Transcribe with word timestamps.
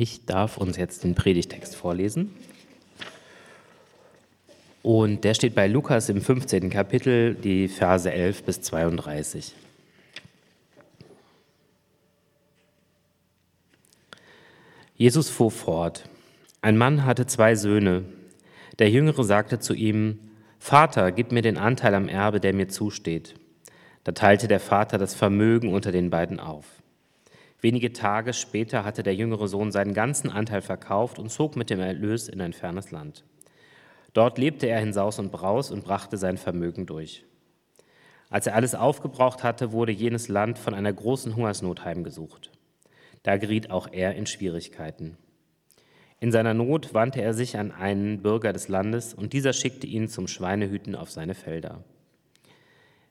Ich 0.00 0.24
darf 0.26 0.58
uns 0.58 0.76
jetzt 0.76 1.02
den 1.02 1.16
Predigtext 1.16 1.74
vorlesen. 1.74 2.32
Und 4.80 5.24
der 5.24 5.34
steht 5.34 5.56
bei 5.56 5.66
Lukas 5.66 6.08
im 6.08 6.20
15. 6.20 6.70
Kapitel, 6.70 7.34
die 7.34 7.66
Verse 7.66 8.08
11 8.08 8.44
bis 8.44 8.60
32. 8.60 9.54
Jesus 14.94 15.30
fuhr 15.30 15.50
fort. 15.50 16.08
Ein 16.62 16.76
Mann 16.76 17.04
hatte 17.04 17.26
zwei 17.26 17.56
Söhne. 17.56 18.04
Der 18.78 18.90
Jüngere 18.90 19.24
sagte 19.24 19.58
zu 19.58 19.74
ihm, 19.74 20.20
Vater, 20.60 21.10
gib 21.10 21.32
mir 21.32 21.42
den 21.42 21.58
Anteil 21.58 21.96
am 21.96 22.08
Erbe, 22.08 22.38
der 22.38 22.54
mir 22.54 22.68
zusteht. 22.68 23.34
Da 24.04 24.12
teilte 24.12 24.46
der 24.46 24.60
Vater 24.60 24.96
das 24.96 25.16
Vermögen 25.16 25.74
unter 25.74 25.90
den 25.90 26.08
beiden 26.08 26.38
auf. 26.38 26.66
Wenige 27.60 27.92
Tage 27.92 28.32
später 28.32 28.84
hatte 28.84 29.02
der 29.02 29.14
jüngere 29.14 29.48
Sohn 29.48 29.72
seinen 29.72 29.94
ganzen 29.94 30.30
Anteil 30.30 30.62
verkauft 30.62 31.18
und 31.18 31.30
zog 31.30 31.56
mit 31.56 31.70
dem 31.70 31.80
Erlös 31.80 32.28
in 32.28 32.40
ein 32.40 32.52
fernes 32.52 32.90
Land. 32.92 33.24
Dort 34.12 34.38
lebte 34.38 34.66
er 34.66 34.80
in 34.80 34.92
Saus 34.92 35.18
und 35.18 35.32
Braus 35.32 35.70
und 35.70 35.84
brachte 35.84 36.16
sein 36.16 36.38
Vermögen 36.38 36.86
durch. 36.86 37.24
Als 38.30 38.46
er 38.46 38.54
alles 38.54 38.74
aufgebraucht 38.74 39.42
hatte, 39.42 39.72
wurde 39.72 39.92
jenes 39.92 40.28
Land 40.28 40.58
von 40.58 40.74
einer 40.74 40.92
großen 40.92 41.34
Hungersnot 41.34 41.84
heimgesucht. 41.84 42.52
Da 43.22 43.36
geriet 43.36 43.70
auch 43.70 43.88
er 43.90 44.14
in 44.14 44.26
Schwierigkeiten. 44.26 45.16
In 46.20 46.32
seiner 46.32 46.54
Not 46.54 46.94
wandte 46.94 47.22
er 47.22 47.32
sich 47.32 47.58
an 47.58 47.70
einen 47.72 48.22
Bürger 48.22 48.52
des 48.52 48.68
Landes, 48.68 49.14
und 49.14 49.32
dieser 49.32 49.52
schickte 49.52 49.86
ihn 49.86 50.08
zum 50.08 50.28
Schweinehüten 50.28 50.94
auf 50.94 51.10
seine 51.10 51.34
Felder. 51.34 51.84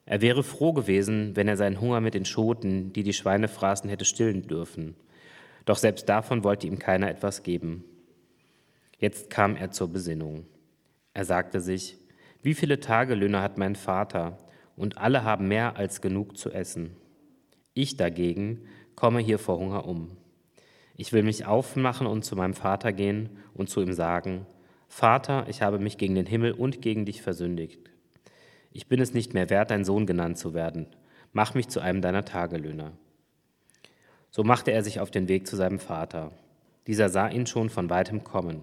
Er 0.07 0.21
wäre 0.21 0.41
froh 0.41 0.71
gewesen, 0.71 1.35
wenn 1.35 1.49
er 1.49 1.57
seinen 1.57 1.81
Hunger 1.81 1.99
mit 1.99 2.13
den 2.13 2.23
Schoten, 2.23 2.93
die 2.93 3.03
die 3.03 3.13
Schweine 3.13 3.49
fraßen, 3.49 3.89
hätte 3.89 4.05
stillen 4.05 4.47
dürfen. 4.47 4.95
Doch 5.65 5.75
selbst 5.75 6.07
davon 6.07 6.45
wollte 6.45 6.65
ihm 6.65 6.79
keiner 6.79 7.09
etwas 7.09 7.43
geben. 7.43 7.83
Jetzt 8.97 9.29
kam 9.29 9.57
er 9.57 9.71
zur 9.71 9.89
Besinnung. 9.89 10.45
Er 11.13 11.25
sagte 11.25 11.59
sich, 11.59 11.97
wie 12.41 12.53
viele 12.53 12.79
Tagelöhne 12.79 13.41
hat 13.41 13.57
mein 13.57 13.75
Vater, 13.75 14.37
und 14.77 14.97
alle 14.97 15.23
haben 15.23 15.49
mehr 15.49 15.75
als 15.75 16.01
genug 16.01 16.37
zu 16.37 16.51
essen. 16.51 16.95
Ich 17.73 17.97
dagegen 17.97 18.61
komme 18.95 19.19
hier 19.19 19.39
vor 19.39 19.59
Hunger 19.59 19.85
um. 19.85 20.15
Ich 20.95 21.11
will 21.11 21.23
mich 21.23 21.45
aufmachen 21.45 22.07
und 22.07 22.23
zu 22.23 22.35
meinem 22.35 22.53
Vater 22.53 22.93
gehen 22.93 23.29
und 23.53 23.69
zu 23.69 23.81
ihm 23.81 23.91
sagen, 23.91 24.45
Vater, 24.87 25.47
ich 25.49 25.61
habe 25.61 25.79
mich 25.79 25.97
gegen 25.97 26.15
den 26.15 26.27
Himmel 26.27 26.53
und 26.53 26.81
gegen 26.81 27.05
dich 27.05 27.21
versündigt. 27.21 27.89
Ich 28.71 28.87
bin 28.87 29.01
es 29.01 29.13
nicht 29.13 29.33
mehr 29.33 29.49
wert, 29.49 29.71
dein 29.71 29.85
Sohn 29.85 30.05
genannt 30.05 30.37
zu 30.37 30.53
werden. 30.53 30.87
Mach 31.33 31.53
mich 31.53 31.67
zu 31.69 31.79
einem 31.79 32.01
deiner 32.01 32.25
Tagelöhner. 32.25 32.93
So 34.31 34.43
machte 34.43 34.71
er 34.71 34.83
sich 34.83 34.99
auf 34.99 35.11
den 35.11 35.27
Weg 35.27 35.47
zu 35.47 35.55
seinem 35.55 35.79
Vater. 35.79 36.31
Dieser 36.85 37.09
sah 37.09 37.27
ihn 37.27 37.47
schon 37.47 37.69
von 37.69 37.89
weitem 37.89 38.23
kommen. 38.23 38.61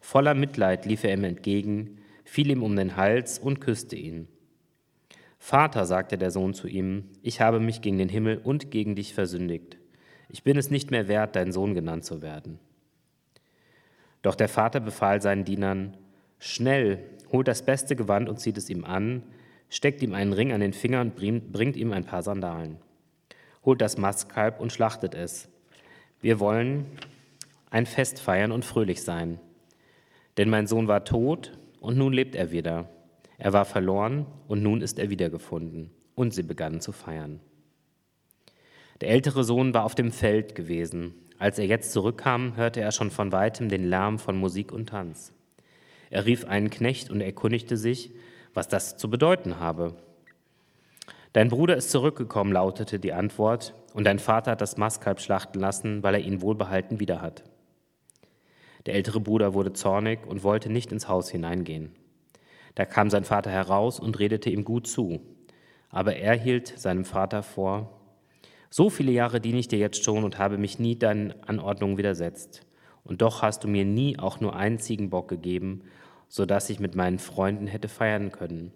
Voller 0.00 0.34
Mitleid 0.34 0.86
lief 0.86 1.04
er 1.04 1.14
ihm 1.14 1.24
entgegen, 1.24 1.98
fiel 2.24 2.50
ihm 2.50 2.62
um 2.62 2.76
den 2.76 2.96
Hals 2.96 3.38
und 3.38 3.60
küsste 3.60 3.96
ihn. 3.96 4.28
Vater, 5.38 5.86
sagte 5.86 6.18
der 6.18 6.30
Sohn 6.30 6.54
zu 6.54 6.66
ihm, 6.66 7.04
ich 7.22 7.40
habe 7.40 7.60
mich 7.60 7.80
gegen 7.80 7.98
den 7.98 8.08
Himmel 8.08 8.38
und 8.38 8.70
gegen 8.70 8.96
dich 8.96 9.14
versündigt. 9.14 9.76
Ich 10.28 10.42
bin 10.42 10.56
es 10.56 10.70
nicht 10.70 10.90
mehr 10.90 11.08
wert, 11.08 11.36
dein 11.36 11.52
Sohn 11.52 11.74
genannt 11.74 12.04
zu 12.04 12.22
werden. 12.22 12.58
Doch 14.22 14.34
der 14.34 14.48
Vater 14.48 14.80
befahl 14.80 15.22
seinen 15.22 15.44
Dienern, 15.44 15.96
Schnell, 16.38 16.98
holt 17.32 17.48
das 17.48 17.64
beste 17.64 17.96
Gewand 17.96 18.28
und 18.28 18.40
zieht 18.40 18.56
es 18.56 18.70
ihm 18.70 18.84
an, 18.84 19.22
steckt 19.68 20.02
ihm 20.02 20.14
einen 20.14 20.32
Ring 20.32 20.52
an 20.52 20.60
den 20.60 20.72
Finger 20.72 21.00
und 21.00 21.16
bringt 21.16 21.76
ihm 21.76 21.92
ein 21.92 22.04
paar 22.04 22.22
Sandalen. 22.22 22.78
Holt 23.64 23.80
das 23.80 23.98
Mastkalb 23.98 24.60
und 24.60 24.72
schlachtet 24.72 25.14
es. 25.14 25.48
Wir 26.20 26.40
wollen 26.40 26.86
ein 27.70 27.86
Fest 27.86 28.20
feiern 28.20 28.52
und 28.52 28.64
fröhlich 28.64 29.02
sein. 29.02 29.38
Denn 30.36 30.50
mein 30.50 30.66
Sohn 30.66 30.88
war 30.88 31.04
tot 31.04 31.58
und 31.80 31.96
nun 31.96 32.12
lebt 32.12 32.34
er 32.34 32.52
wieder. 32.52 32.88
Er 33.38 33.52
war 33.52 33.64
verloren 33.64 34.26
und 34.48 34.62
nun 34.62 34.80
ist 34.80 34.98
er 34.98 35.10
wiedergefunden. 35.10 35.90
Und 36.14 36.32
sie 36.32 36.42
begannen 36.42 36.80
zu 36.80 36.92
feiern. 36.92 37.40
Der 39.00 39.10
ältere 39.10 39.44
Sohn 39.44 39.74
war 39.74 39.84
auf 39.84 39.94
dem 39.94 40.10
Feld 40.10 40.54
gewesen. 40.54 41.14
Als 41.38 41.58
er 41.58 41.66
jetzt 41.66 41.92
zurückkam, 41.92 42.56
hörte 42.56 42.80
er 42.80 42.92
schon 42.92 43.10
von 43.10 43.30
weitem 43.32 43.68
den 43.68 43.84
Lärm 43.84 44.18
von 44.18 44.38
Musik 44.38 44.72
und 44.72 44.88
Tanz. 44.88 45.34
Er 46.10 46.26
rief 46.26 46.44
einen 46.44 46.70
Knecht 46.70 47.10
und 47.10 47.20
erkundigte 47.20 47.76
sich, 47.76 48.12
was 48.54 48.68
das 48.68 48.96
zu 48.96 49.10
bedeuten 49.10 49.60
habe. 49.60 49.94
Dein 51.32 51.48
Bruder 51.48 51.76
ist 51.76 51.90
zurückgekommen, 51.90 52.52
lautete 52.52 52.98
die 52.98 53.12
Antwort, 53.12 53.74
und 53.92 54.04
dein 54.04 54.18
Vater 54.18 54.52
hat 54.52 54.60
das 54.60 54.76
Mastkalb 54.76 55.20
schlachten 55.20 55.60
lassen, 55.60 56.02
weil 56.02 56.14
er 56.14 56.20
ihn 56.20 56.40
wohlbehalten 56.40 57.00
wieder 57.00 57.20
hat. 57.20 57.44
Der 58.86 58.94
ältere 58.94 59.20
Bruder 59.20 59.52
wurde 59.52 59.72
zornig 59.72 60.26
und 60.26 60.44
wollte 60.44 60.70
nicht 60.70 60.92
ins 60.92 61.08
Haus 61.08 61.28
hineingehen. 61.28 61.92
Da 62.74 62.84
kam 62.84 63.10
sein 63.10 63.24
Vater 63.24 63.50
heraus 63.50 63.98
und 63.98 64.18
redete 64.18 64.48
ihm 64.48 64.64
gut 64.64 64.86
zu. 64.86 65.20
Aber 65.90 66.16
er 66.16 66.34
hielt 66.34 66.68
seinem 66.78 67.04
Vater 67.04 67.42
vor, 67.42 68.00
so 68.70 68.90
viele 68.90 69.12
Jahre 69.12 69.40
diene 69.40 69.58
ich 69.58 69.68
dir 69.68 69.78
jetzt 69.78 70.04
schon 70.04 70.24
und 70.24 70.38
habe 70.38 70.58
mich 70.58 70.78
nie 70.78 70.98
deinen 70.98 71.32
Anordnungen 71.42 71.98
widersetzt. 71.98 72.66
Und 73.06 73.22
doch 73.22 73.42
hast 73.42 73.64
du 73.64 73.68
mir 73.68 73.84
nie 73.84 74.18
auch 74.18 74.40
nur 74.40 74.56
einen 74.56 74.78
Ziegenbock 74.78 75.28
gegeben, 75.28 75.82
so 76.28 76.44
dass 76.44 76.70
ich 76.70 76.80
mit 76.80 76.96
meinen 76.96 77.18
Freunden 77.18 77.66
hätte 77.66 77.88
feiern 77.88 78.32
können. 78.32 78.72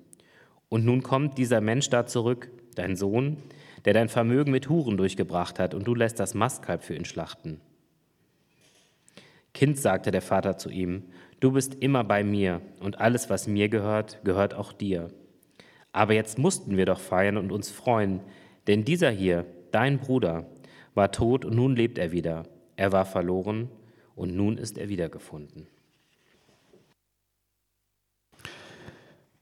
Und 0.68 0.84
nun 0.84 1.02
kommt 1.02 1.36
dieser 1.36 1.60
Mensch 1.60 1.91
da 1.91 2.06
zurück, 2.06 2.50
dein 2.76 2.94
Sohn, 2.94 3.38
der 3.84 3.94
dein 3.94 4.08
Vermögen 4.08 4.52
mit 4.52 4.68
Huren 4.68 4.96
durchgebracht 4.96 5.58
hat, 5.58 5.74
und 5.74 5.84
du 5.84 5.94
lässt 5.94 6.20
das 6.20 6.34
Mastkalb 6.34 6.84
für 6.84 6.94
ihn 6.94 7.04
schlachten. 7.04 7.60
Kind, 9.52 9.78
sagte 9.78 10.12
der 10.12 10.22
Vater 10.22 10.58
zu 10.58 10.70
ihm, 10.70 11.04
du 11.41 11.50
bist 11.50 11.74
immer 11.80 12.04
bei 12.04 12.22
mir, 12.22 12.60
und 12.78 13.00
alles, 13.00 13.30
was 13.30 13.48
mir 13.48 13.68
gehört, 13.68 14.20
gehört 14.22 14.54
auch 14.54 14.72
dir. 14.72 15.08
Aber 15.91 16.14
jetzt 16.14 16.38
mussten 16.38 16.76
wir 16.76 16.86
doch 16.86 17.00
feiern 17.00 17.36
und 17.36 17.50
uns 17.50 17.68
freuen, 17.68 18.20
denn 18.68 18.84
dieser 18.84 19.10
hier, 19.10 19.44
dein 19.72 19.98
Bruder, 19.98 20.47
war 20.94 21.10
tot 21.10 21.44
und 21.44 21.56
nun 21.56 21.74
lebt 21.74 21.98
er 21.98 22.12
wieder. 22.12 22.44
Er 22.76 22.92
war 22.92 23.04
verloren 23.04 23.68
und 24.20 24.36
nun 24.36 24.58
ist 24.58 24.76
er 24.76 24.91
wiedergefunden. 24.91 25.66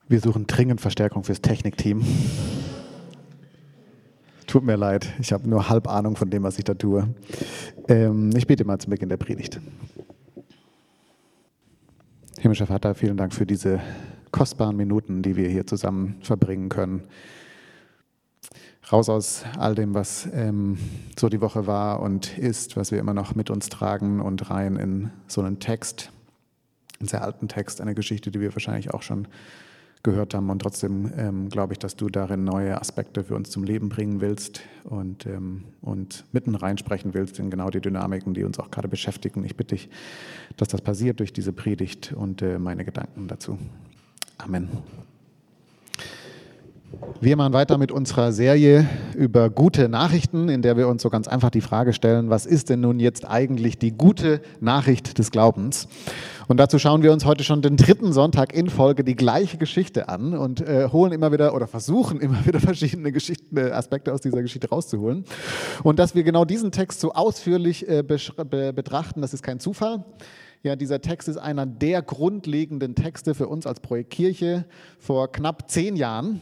Wir 0.07 0.21
suchen 0.21 0.47
dringend 0.47 0.79
Verstärkung 0.79 1.25
fürs 1.25 1.41
Technikteam. 1.41 2.01
Tut 4.47 4.63
mir 4.63 4.77
leid, 4.77 5.13
ich 5.19 5.33
habe 5.33 5.49
nur 5.49 5.67
halb 5.67 5.89
Ahnung 5.89 6.15
von 6.15 6.29
dem, 6.29 6.43
was 6.43 6.57
ich 6.57 6.63
da 6.63 6.75
tue. 6.75 7.13
Ähm, 7.89 8.31
ich 8.37 8.47
bete 8.47 8.63
mal 8.63 8.79
zum 8.79 8.91
Beginn 8.91 9.09
der 9.09 9.17
Predigt. 9.17 9.59
Himmlischer 12.39 12.67
Vater, 12.67 12.95
vielen 12.95 13.17
Dank 13.17 13.33
für 13.33 13.45
diese 13.45 13.81
kostbaren 14.31 14.77
Minuten, 14.77 15.21
die 15.21 15.35
wir 15.35 15.49
hier 15.49 15.67
zusammen 15.67 16.15
verbringen 16.21 16.69
können. 16.69 17.03
Raus 18.91 19.07
aus 19.07 19.45
all 19.57 19.75
dem, 19.75 19.93
was 19.93 20.27
ähm, 20.33 20.77
so 21.17 21.29
die 21.29 21.41
Woche 21.41 21.67
war 21.67 21.99
und 22.01 22.37
ist, 22.37 22.75
was 22.75 22.91
wir 22.91 22.99
immer 22.99 23.13
noch 23.13 23.35
mit 23.35 23.51
uns 23.51 23.69
tragen 23.69 24.19
und 24.19 24.49
rein 24.49 24.77
in 24.77 25.11
so 25.27 25.41
einen 25.41 25.59
Text, 25.59 26.11
einen 26.99 27.07
sehr 27.07 27.23
alten 27.23 27.47
Text, 27.47 27.81
eine 27.81 27.93
Geschichte, 27.93 28.31
die 28.31 28.39
wir 28.39 28.53
wahrscheinlich 28.53 28.91
auch 28.91 29.03
schon 29.03 29.27
gehört 30.01 30.33
haben. 30.33 30.49
Und 30.49 30.59
trotzdem 30.59 31.11
ähm, 31.17 31.49
glaube 31.49 31.73
ich, 31.73 31.79
dass 31.79 31.97
du 31.97 32.09
darin 32.09 32.43
neue 32.45 32.79
Aspekte 32.79 33.23
für 33.23 33.35
uns 33.35 33.51
zum 33.51 33.63
Leben 33.63 33.89
bringen 33.89 34.21
willst 34.21 34.61
und, 34.85 35.25
ähm, 35.25 35.65
und 35.81 36.25
mitten 36.31 36.55
reinsprechen 36.55 37.13
willst 37.13 37.37
in 37.37 37.51
genau 37.51 37.69
die 37.69 37.81
Dynamiken, 37.81 38.33
die 38.33 38.43
uns 38.43 38.57
auch 38.59 38.71
gerade 38.71 38.87
beschäftigen. 38.87 39.43
Ich 39.43 39.55
bitte 39.55 39.75
dich, 39.75 39.89
dass 40.57 40.69
das 40.69 40.81
passiert 40.81 41.19
durch 41.19 41.33
diese 41.33 41.53
Predigt 41.53 42.13
und 42.13 42.41
äh, 42.41 42.57
meine 42.57 42.85
Gedanken 42.85 43.27
dazu. 43.27 43.59
Amen. 44.37 44.69
Wir 47.21 47.35
machen 47.35 47.51
weiter 47.51 47.77
mit 47.77 47.91
unserer 47.91 48.31
Serie 48.31 48.87
über 49.13 49.49
gute 49.49 49.89
Nachrichten, 49.89 50.47
in 50.47 50.61
der 50.61 50.77
wir 50.77 50.87
uns 50.87 51.01
so 51.01 51.09
ganz 51.09 51.27
einfach 51.27 51.49
die 51.49 51.59
Frage 51.59 51.91
stellen, 51.91 52.29
was 52.29 52.45
ist 52.45 52.69
denn 52.69 52.79
nun 52.79 52.99
jetzt 53.01 53.29
eigentlich 53.29 53.77
die 53.77 53.91
gute 53.91 54.41
Nachricht 54.61 55.17
des 55.17 55.29
Glaubens? 55.29 55.89
Und 56.47 56.57
dazu 56.61 56.79
schauen 56.79 57.03
wir 57.03 57.11
uns 57.11 57.25
heute 57.25 57.43
schon 57.43 57.61
den 57.61 57.75
dritten 57.75 58.13
Sonntag 58.13 58.53
in 58.53 58.69
Folge 58.69 59.03
die 59.03 59.15
gleiche 59.17 59.57
Geschichte 59.57 60.07
an 60.07 60.33
und 60.33 60.61
äh, 60.61 60.87
holen 60.91 61.11
immer 61.11 61.31
wieder 61.33 61.53
oder 61.53 61.67
versuchen 61.67 62.21
immer 62.21 62.45
wieder 62.45 62.59
verschiedene 62.61 63.11
Geschichten, 63.11 63.57
äh, 63.57 63.71
Aspekte 63.71 64.13
aus 64.13 64.21
dieser 64.21 64.41
Geschichte 64.41 64.69
rauszuholen. 64.69 65.25
Und 65.83 65.99
dass 65.99 66.15
wir 66.15 66.23
genau 66.23 66.45
diesen 66.45 66.71
Text 66.71 67.01
so 67.01 67.11
ausführlich 67.11 67.87
äh, 67.87 68.01
be 68.01 68.73
betrachten, 68.73 69.21
das 69.21 69.33
ist 69.33 69.43
kein 69.43 69.59
Zufall. 69.59 70.05
Ja, 70.63 70.75
dieser 70.75 71.01
Text 71.01 71.27
ist 71.27 71.37
einer 71.37 71.65
der 71.65 72.01
grundlegenden 72.01 72.95
Texte 72.95 73.35
für 73.35 73.47
uns 73.47 73.67
als 73.67 73.79
Projekt 73.79 74.09
Kirche 74.11 74.65
vor 74.99 75.31
knapp 75.31 75.69
zehn 75.69 75.95
Jahren 75.95 76.39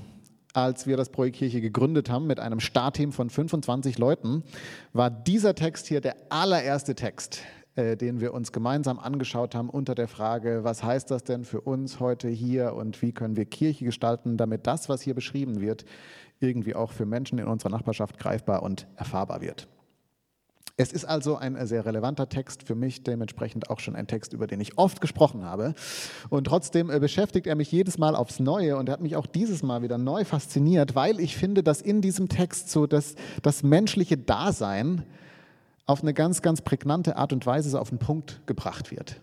als 0.58 0.88
wir 0.88 0.98
das 0.98 1.10
Projekt 1.10 1.38
Kirche 1.38 1.62
gegründet 1.62 2.10
haben 2.10 2.26
mit 2.26 2.40
einem 2.40 2.60
Startteam 2.60 3.12
von 3.12 3.30
25 3.30 4.00
Leuten, 4.00 4.44
war 4.92 5.12
dieser 5.12 5.54
Text 5.54 5.86
hier 5.86 6.02
der 6.02 6.16
allererste 6.30 6.96
Text, 6.96 7.44
äh, 7.76 7.96
den 7.96 8.22
wir 8.22 8.34
uns 8.34 8.52
gemeinsam 8.52 8.98
angeschaut 8.98 9.54
haben 9.54 9.70
unter 9.70 9.94
der 9.94 10.08
Frage, 10.08 10.64
was 10.64 10.82
heißt 10.82 11.12
das 11.12 11.24
denn 11.24 11.46
für 11.46 11.62
uns 11.62 12.00
heute 12.00 12.28
hier 12.28 12.74
und 12.74 13.04
wie 13.04 13.12
können 13.12 13.36
wir 13.36 13.46
Kirche 13.46 13.86
gestalten, 13.86 14.36
damit 14.36 14.66
das, 14.66 14.90
was 14.90 15.04
hier 15.04 15.14
beschrieben 15.14 15.62
wird, 15.62 15.86
irgendwie 16.40 16.74
auch 16.74 16.92
für 16.92 17.06
Menschen 17.06 17.38
in 17.38 17.46
unserer 17.46 17.70
Nachbarschaft 17.70 18.18
greifbar 18.18 18.64
und 18.64 18.88
erfahrbar 18.96 19.42
wird. 19.42 19.68
Es 20.80 20.92
ist 20.92 21.06
also 21.06 21.36
ein 21.36 21.58
sehr 21.66 21.88
relevanter 21.88 22.30
Text 22.30 22.62
für 22.62 22.76
mich, 22.76 23.02
dementsprechend 23.02 23.72
auch 23.72 23.80
schon 23.80 23.96
ein 23.96 24.06
Text, 24.06 24.32
über 24.34 24.46
den 24.46 24.62
ich 24.62 24.78
oft 24.78 25.02
gesprochen 25.02 25.44
habe. 25.44 25.74
Und 26.30 26.44
trotzdem 26.46 26.92
äh, 26.92 27.00
beschäftigt 27.00 27.48
er 27.48 27.56
mich 27.56 27.72
jedes 27.72 27.98
Mal 27.98 28.16
aufs 28.16 28.40
Neue 28.40 28.78
und 28.78 28.88
er 28.88 28.94
hat 28.94 29.02
mich 29.02 29.16
auch 29.16 29.26
dieses 29.26 29.64
Mal 29.64 29.82
wieder 29.82 29.98
neu 29.98 30.24
fasziniert, 30.24 30.94
weil 30.94 31.20
ich 31.20 31.36
finde, 31.36 31.64
dass 31.64 31.82
in 31.82 32.02
diesem 32.02 32.30
Text 32.30 32.70
so 32.70 32.86
das, 32.86 33.16
das 33.42 33.64
menschliche 33.64 34.20
Dasein 34.20 35.02
auf 35.88 36.04
eine 36.04 36.14
ganz, 36.14 36.44
ganz 36.44 36.62
prägnante 36.62 37.18
Art 37.18 37.34
und 37.34 37.44
Weise 37.48 37.72
so 37.72 37.80
auf 37.80 37.90
den 37.90 37.98
Punkt 37.98 38.42
gebracht 38.46 38.92
wird. 38.92 39.20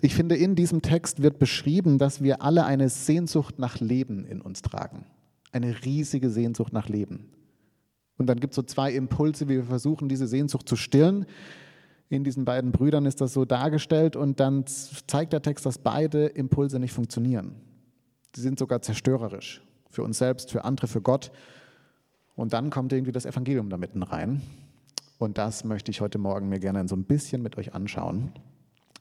Ich 0.00 0.14
finde, 0.14 0.36
in 0.36 0.54
diesem 0.54 0.80
Text 0.80 1.22
wird 1.22 1.38
beschrieben, 1.38 1.98
dass 1.98 2.22
wir 2.22 2.40
alle 2.40 2.64
eine 2.64 2.88
Sehnsucht 2.88 3.58
nach 3.58 3.78
Leben 3.78 4.24
in 4.24 4.40
uns 4.40 4.62
tragen. 4.62 5.04
Eine 5.52 5.84
riesige 5.84 6.30
Sehnsucht 6.30 6.72
nach 6.72 6.88
Leben. 6.88 7.28
Und 8.18 8.26
dann 8.26 8.40
gibt 8.40 8.52
es 8.52 8.56
so 8.56 8.62
zwei 8.62 8.92
Impulse, 8.92 9.48
wie 9.48 9.56
wir 9.56 9.64
versuchen, 9.64 10.08
diese 10.08 10.26
Sehnsucht 10.26 10.68
zu 10.68 10.76
stillen. 10.76 11.24
In 12.10 12.24
diesen 12.24 12.44
beiden 12.44 12.72
Brüdern 12.72 13.06
ist 13.06 13.20
das 13.20 13.32
so 13.32 13.44
dargestellt 13.44 14.16
und 14.16 14.40
dann 14.40 14.64
zeigt 14.66 15.32
der 15.32 15.42
Text, 15.42 15.64
dass 15.64 15.78
beide 15.78 16.26
Impulse 16.26 16.78
nicht 16.78 16.92
funktionieren. 16.92 17.54
Sie 18.34 18.42
sind 18.42 18.58
sogar 18.58 18.82
zerstörerisch 18.82 19.62
für 19.90 20.02
uns 20.02 20.18
selbst, 20.18 20.50
für 20.50 20.64
andere, 20.64 20.88
für 20.88 21.00
Gott. 21.00 21.30
Und 22.34 22.52
dann 22.52 22.70
kommt 22.70 22.92
irgendwie 22.92 23.12
das 23.12 23.26
Evangelium 23.26 23.70
da 23.70 23.76
mitten 23.76 24.02
rein. 24.02 24.42
Und 25.18 25.38
das 25.38 25.64
möchte 25.64 25.90
ich 25.90 26.00
heute 26.00 26.18
Morgen 26.18 26.48
mir 26.48 26.60
gerne 26.60 26.86
so 26.88 26.94
ein 26.94 27.04
bisschen 27.04 27.42
mit 27.42 27.56
euch 27.56 27.74
anschauen. 27.74 28.32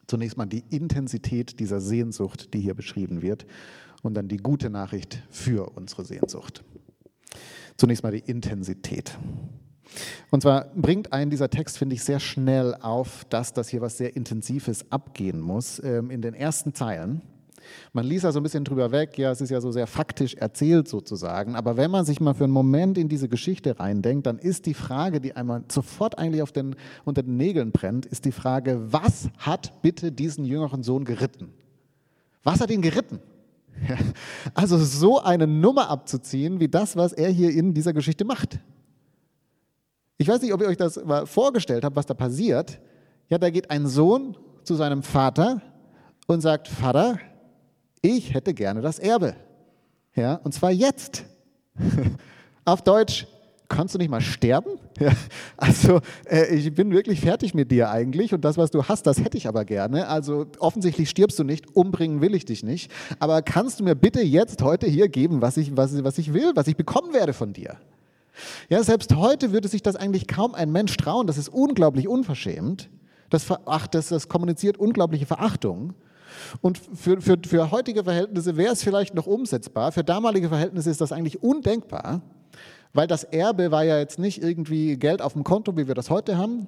Zunächst 0.07 0.37
mal 0.37 0.45
die 0.45 0.63
Intensität 0.69 1.59
dieser 1.59 1.79
Sehnsucht, 1.79 2.53
die 2.53 2.59
hier 2.59 2.73
beschrieben 2.73 3.21
wird, 3.21 3.45
und 4.03 4.13
dann 4.13 4.27
die 4.27 4.37
gute 4.37 4.69
Nachricht 4.69 5.23
für 5.29 5.69
unsere 5.75 6.05
Sehnsucht. 6.05 6.63
Zunächst 7.77 8.03
mal 8.03 8.11
die 8.11 8.19
Intensität. 8.19 9.17
Und 10.31 10.41
zwar 10.41 10.65
bringt 10.75 11.13
einen 11.13 11.31
dieser 11.31 11.49
Text, 11.49 11.77
finde 11.77 11.95
ich, 11.95 12.03
sehr 12.03 12.19
schnell 12.19 12.75
auf, 12.75 13.25
dass 13.29 13.53
das 13.53 13.69
hier 13.69 13.81
was 13.81 13.97
sehr 13.97 14.15
Intensives 14.15 14.91
abgehen 14.91 15.39
muss. 15.39 15.81
Ähm, 15.83 16.11
in 16.11 16.21
den 16.21 16.33
ersten 16.33 16.73
Zeilen. 16.73 17.21
Man 17.93 18.05
liest 18.05 18.23
da 18.23 18.31
so 18.31 18.39
ein 18.39 18.43
bisschen 18.43 18.63
drüber 18.63 18.91
weg, 18.91 19.17
ja, 19.17 19.31
es 19.31 19.41
ist 19.41 19.49
ja 19.49 19.59
so 19.59 19.71
sehr 19.71 19.87
faktisch 19.87 20.35
erzählt 20.35 20.87
sozusagen, 20.87 21.55
aber 21.55 21.75
wenn 21.75 21.91
man 21.91 22.05
sich 22.05 22.21
mal 22.21 22.33
für 22.33 22.45
einen 22.45 22.53
Moment 22.53 22.97
in 22.97 23.09
diese 23.09 23.27
Geschichte 23.27 23.77
reindenkt, 23.77 24.25
dann 24.25 24.39
ist 24.39 24.65
die 24.65 24.73
Frage, 24.73 25.19
die 25.19 25.35
einmal 25.35 25.63
sofort 25.69 26.17
eigentlich 26.17 26.41
auf 26.41 26.53
den, 26.53 26.75
unter 27.03 27.23
den 27.23 27.35
Nägeln 27.35 27.71
brennt, 27.71 28.05
ist 28.05 28.23
die 28.23 28.31
Frage, 28.31 28.93
was 28.93 29.29
hat 29.37 29.81
bitte 29.81 30.11
diesen 30.13 30.45
jüngeren 30.45 30.83
Sohn 30.83 31.03
geritten? 31.03 31.49
Was 32.43 32.61
hat 32.61 32.71
ihn 32.71 32.81
geritten? 32.81 33.19
Also 34.53 34.77
so 34.77 35.21
eine 35.21 35.47
Nummer 35.47 35.89
abzuziehen, 35.89 36.59
wie 36.59 36.67
das, 36.67 36.95
was 36.95 37.13
er 37.13 37.29
hier 37.29 37.51
in 37.51 37.73
dieser 37.73 37.93
Geschichte 37.93 38.25
macht. 38.25 38.59
Ich 40.17 40.27
weiß 40.27 40.41
nicht, 40.41 40.53
ob 40.53 40.61
ihr 40.61 40.67
euch 40.67 40.77
das 40.77 41.03
mal 41.03 41.25
vorgestellt 41.25 41.83
habt, 41.83 41.95
was 41.95 42.05
da 42.05 42.13
passiert. 42.13 42.79
Ja, 43.29 43.37
da 43.37 43.49
geht 43.49 43.69
ein 43.69 43.87
Sohn 43.87 44.35
zu 44.63 44.75
seinem 44.75 45.03
Vater 45.03 45.61
und 46.25 46.41
sagt, 46.41 46.67
Vater, 46.67 47.19
ich 48.01 48.33
hätte 48.33 48.53
gerne 48.53 48.81
das 48.81 48.99
Erbe. 48.99 49.35
Ja, 50.15 50.35
und 50.35 50.53
zwar 50.53 50.71
jetzt. 50.71 51.25
Auf 52.65 52.81
Deutsch, 52.81 53.27
kannst 53.69 53.93
du 53.93 53.99
nicht 53.99 54.09
mal 54.09 54.21
sterben? 54.21 54.71
Ja, 54.99 55.11
also 55.57 55.99
äh, 56.27 56.55
ich 56.55 56.73
bin 56.73 56.89
wirklich 56.89 57.19
fertig 57.19 57.53
mit 57.53 57.69
dir 57.69 57.91
eigentlich 57.91 58.33
und 58.33 58.43
das, 58.43 58.57
was 58.57 58.71
du 58.71 58.85
hast, 58.85 59.05
das 59.05 59.23
hätte 59.23 59.37
ich 59.37 59.47
aber 59.47 59.63
gerne. 59.63 60.07
Also 60.07 60.47
offensichtlich 60.57 61.07
stirbst 61.07 61.37
du 61.37 61.43
nicht, 61.43 61.75
umbringen 61.75 62.19
will 62.19 62.33
ich 62.33 62.45
dich 62.45 62.63
nicht. 62.63 62.91
Aber 63.19 63.43
kannst 63.43 63.79
du 63.79 63.83
mir 63.83 63.93
bitte 63.93 64.23
jetzt 64.23 64.63
heute 64.63 64.87
hier 64.87 65.07
geben, 65.07 65.39
was 65.43 65.55
ich, 65.55 65.77
was, 65.77 66.03
was 66.03 66.17
ich 66.17 66.33
will, 66.33 66.53
was 66.55 66.67
ich 66.67 66.75
bekommen 66.75 67.13
werde 67.13 67.33
von 67.33 67.53
dir? 67.53 67.77
Ja, 68.69 68.81
selbst 68.81 69.15
heute 69.15 69.51
würde 69.51 69.67
sich 69.67 69.83
das 69.83 69.95
eigentlich 69.95 70.27
kaum 70.27 70.55
ein 70.55 70.71
Mensch 70.71 70.97
trauen. 70.97 71.27
Das 71.27 71.37
ist 71.37 71.49
unglaublich 71.49 72.07
unverschämt. 72.07 72.89
Das, 73.29 73.43
veracht, 73.43 73.93
das, 73.93 74.07
das 74.07 74.29
kommuniziert 74.29 74.77
unglaubliche 74.77 75.27
Verachtung. 75.27 75.93
Und 76.61 76.77
für, 76.77 77.21
für, 77.21 77.37
für 77.45 77.71
heutige 77.71 78.03
Verhältnisse 78.03 78.57
wäre 78.57 78.73
es 78.73 78.83
vielleicht 78.83 79.15
noch 79.15 79.27
umsetzbar. 79.27 79.91
Für 79.91 80.03
damalige 80.03 80.49
Verhältnisse 80.49 80.89
ist 80.89 81.01
das 81.01 81.11
eigentlich 81.11 81.43
undenkbar. 81.43 82.21
Weil 82.93 83.07
das 83.07 83.23
Erbe 83.23 83.71
war 83.71 83.83
ja 83.83 83.97
jetzt 83.97 84.19
nicht 84.19 84.41
irgendwie 84.41 84.97
Geld 84.97 85.21
auf 85.21 85.33
dem 85.33 85.43
Konto, 85.43 85.77
wie 85.77 85.87
wir 85.87 85.95
das 85.95 86.09
heute 86.09 86.37
haben, 86.37 86.67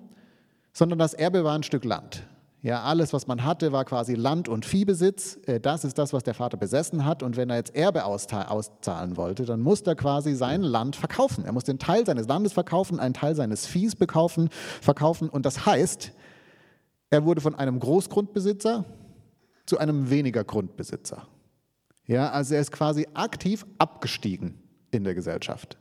sondern 0.73 0.99
das 0.99 1.13
Erbe 1.13 1.43
war 1.43 1.55
ein 1.55 1.63
Stück 1.63 1.85
Land. 1.85 2.27
Ja, 2.61 2.83
alles, 2.83 3.13
was 3.13 3.25
man 3.25 3.45
hatte, 3.45 3.71
war 3.71 3.85
quasi 3.85 4.15
Land- 4.15 4.49
und 4.49 4.65
Viehbesitz. 4.65 5.39
Äh, 5.45 5.61
das 5.61 5.85
ist 5.85 5.97
das, 5.97 6.11
was 6.11 6.23
der 6.23 6.33
Vater 6.33 6.57
besessen 6.57 7.05
hat. 7.05 7.23
Und 7.23 7.37
wenn 7.37 7.49
er 7.49 7.55
jetzt 7.55 7.73
Erbe 7.73 8.03
auszahlen 8.03 9.15
wollte, 9.15 9.45
dann 9.45 9.61
musste 9.61 9.91
er 9.91 9.95
quasi 9.95 10.35
sein 10.35 10.61
Land 10.61 10.97
verkaufen. 10.97 11.45
Er 11.45 11.53
musste 11.53 11.71
einen 11.71 11.79
Teil 11.79 12.05
seines 12.05 12.27
Landes 12.27 12.51
verkaufen, 12.51 12.99
einen 12.99 13.13
Teil 13.13 13.33
seines 13.33 13.65
Viehs 13.65 13.95
bekaufen, 13.95 14.49
verkaufen. 14.81 15.29
Und 15.29 15.45
das 15.45 15.65
heißt, 15.65 16.11
er 17.11 17.23
wurde 17.23 17.39
von 17.39 17.55
einem 17.55 17.79
Großgrundbesitzer 17.79 18.83
zu 19.65 19.77
einem 19.77 20.09
weniger 20.09 20.43
Grundbesitzer. 20.43 21.27
Ja, 22.07 22.31
also 22.31 22.55
er 22.55 22.61
ist 22.61 22.71
quasi 22.71 23.07
aktiv 23.13 23.65
abgestiegen 23.77 24.61
in 24.91 25.05
der 25.05 25.15
Gesellschaft. 25.15 25.77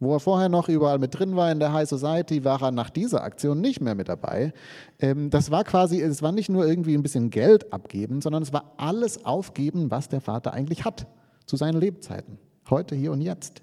Wo 0.00 0.14
er 0.14 0.20
vorher 0.20 0.48
noch 0.48 0.68
überall 0.68 0.98
mit 0.98 1.18
drin 1.18 1.34
war 1.34 1.50
in 1.50 1.58
der 1.58 1.72
High 1.72 1.88
Society, 1.88 2.44
war 2.44 2.62
er 2.62 2.70
nach 2.70 2.90
dieser 2.90 3.24
Aktion 3.24 3.60
nicht 3.60 3.80
mehr 3.80 3.96
mit 3.96 4.08
dabei. 4.08 4.52
Ähm, 5.00 5.30
das 5.30 5.50
war 5.50 5.64
quasi, 5.64 6.00
es 6.00 6.22
war 6.22 6.30
nicht 6.30 6.48
nur 6.48 6.66
irgendwie 6.66 6.94
ein 6.94 7.02
bisschen 7.02 7.30
Geld 7.30 7.72
abgeben, 7.72 8.20
sondern 8.20 8.42
es 8.42 8.52
war 8.52 8.74
alles 8.76 9.24
aufgeben, 9.24 9.90
was 9.90 10.08
der 10.08 10.20
Vater 10.20 10.52
eigentlich 10.52 10.84
hat 10.84 11.08
zu 11.46 11.56
seinen 11.56 11.80
Lebzeiten. 11.80 12.38
Heute, 12.70 12.94
hier 12.94 13.10
und 13.10 13.22
jetzt. 13.22 13.62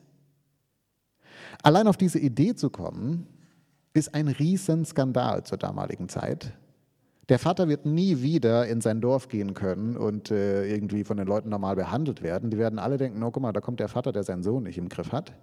Allein 1.63 1.87
auf 1.87 1.95
diese 1.95 2.19
Idee 2.19 2.53
zu 2.55 2.69
kommen, 2.69 3.27
ist 3.93 4.13
ein 4.13 4.27
Riesenskandal 4.27 5.43
zur 5.45 5.57
damaligen 5.57 6.09
Zeit. 6.09 6.53
Der 7.29 7.39
Vater 7.39 7.69
wird 7.69 7.85
nie 7.85 8.21
wieder 8.21 8.67
in 8.67 8.81
sein 8.81 8.99
Dorf 8.99 9.29
gehen 9.29 9.53
können 9.53 9.95
und 9.95 10.31
äh, 10.31 10.67
irgendwie 10.67 11.05
von 11.05 11.17
den 11.17 11.25
Leuten 11.25 11.49
normal 11.49 11.75
behandelt 11.75 12.21
werden. 12.21 12.51
Die 12.51 12.57
werden 12.57 12.77
alle 12.77 12.97
denken, 12.97 13.23
oh 13.23 13.31
guck 13.31 13.41
mal, 13.41 13.53
da 13.53 13.61
kommt 13.61 13.79
der 13.79 13.87
Vater, 13.87 14.11
der 14.11 14.23
seinen 14.23 14.43
Sohn 14.43 14.63
nicht 14.63 14.77
im 14.77 14.89
Griff 14.89 15.11
hat. 15.11 15.33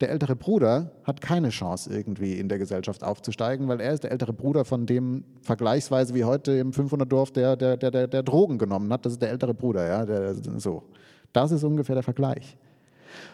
Der 0.00 0.10
ältere 0.10 0.36
Bruder 0.36 0.92
hat 1.04 1.22
keine 1.22 1.48
Chance, 1.48 1.90
irgendwie 1.90 2.38
in 2.38 2.48
der 2.48 2.58
Gesellschaft 2.58 3.02
aufzusteigen, 3.02 3.66
weil 3.66 3.80
er 3.80 3.94
ist 3.94 4.04
der 4.04 4.10
ältere 4.10 4.34
Bruder 4.34 4.64
von 4.64 4.84
dem 4.84 5.24
vergleichsweise 5.40 6.14
wie 6.14 6.24
heute 6.24 6.52
im 6.52 6.72
500-Dorf, 6.72 7.30
der, 7.30 7.56
der, 7.56 7.76
der, 7.78 8.06
der, 8.06 8.22
Drogen 8.22 8.58
genommen 8.58 8.92
hat. 8.92 9.06
Das 9.06 9.14
ist 9.14 9.22
der 9.22 9.30
ältere 9.30 9.54
Bruder, 9.54 9.86
ja, 9.86 10.04
der, 10.04 10.34
so. 10.58 10.82
Das 11.32 11.50
ist 11.50 11.64
ungefähr 11.64 11.94
der 11.94 12.02
Vergleich. 12.02 12.58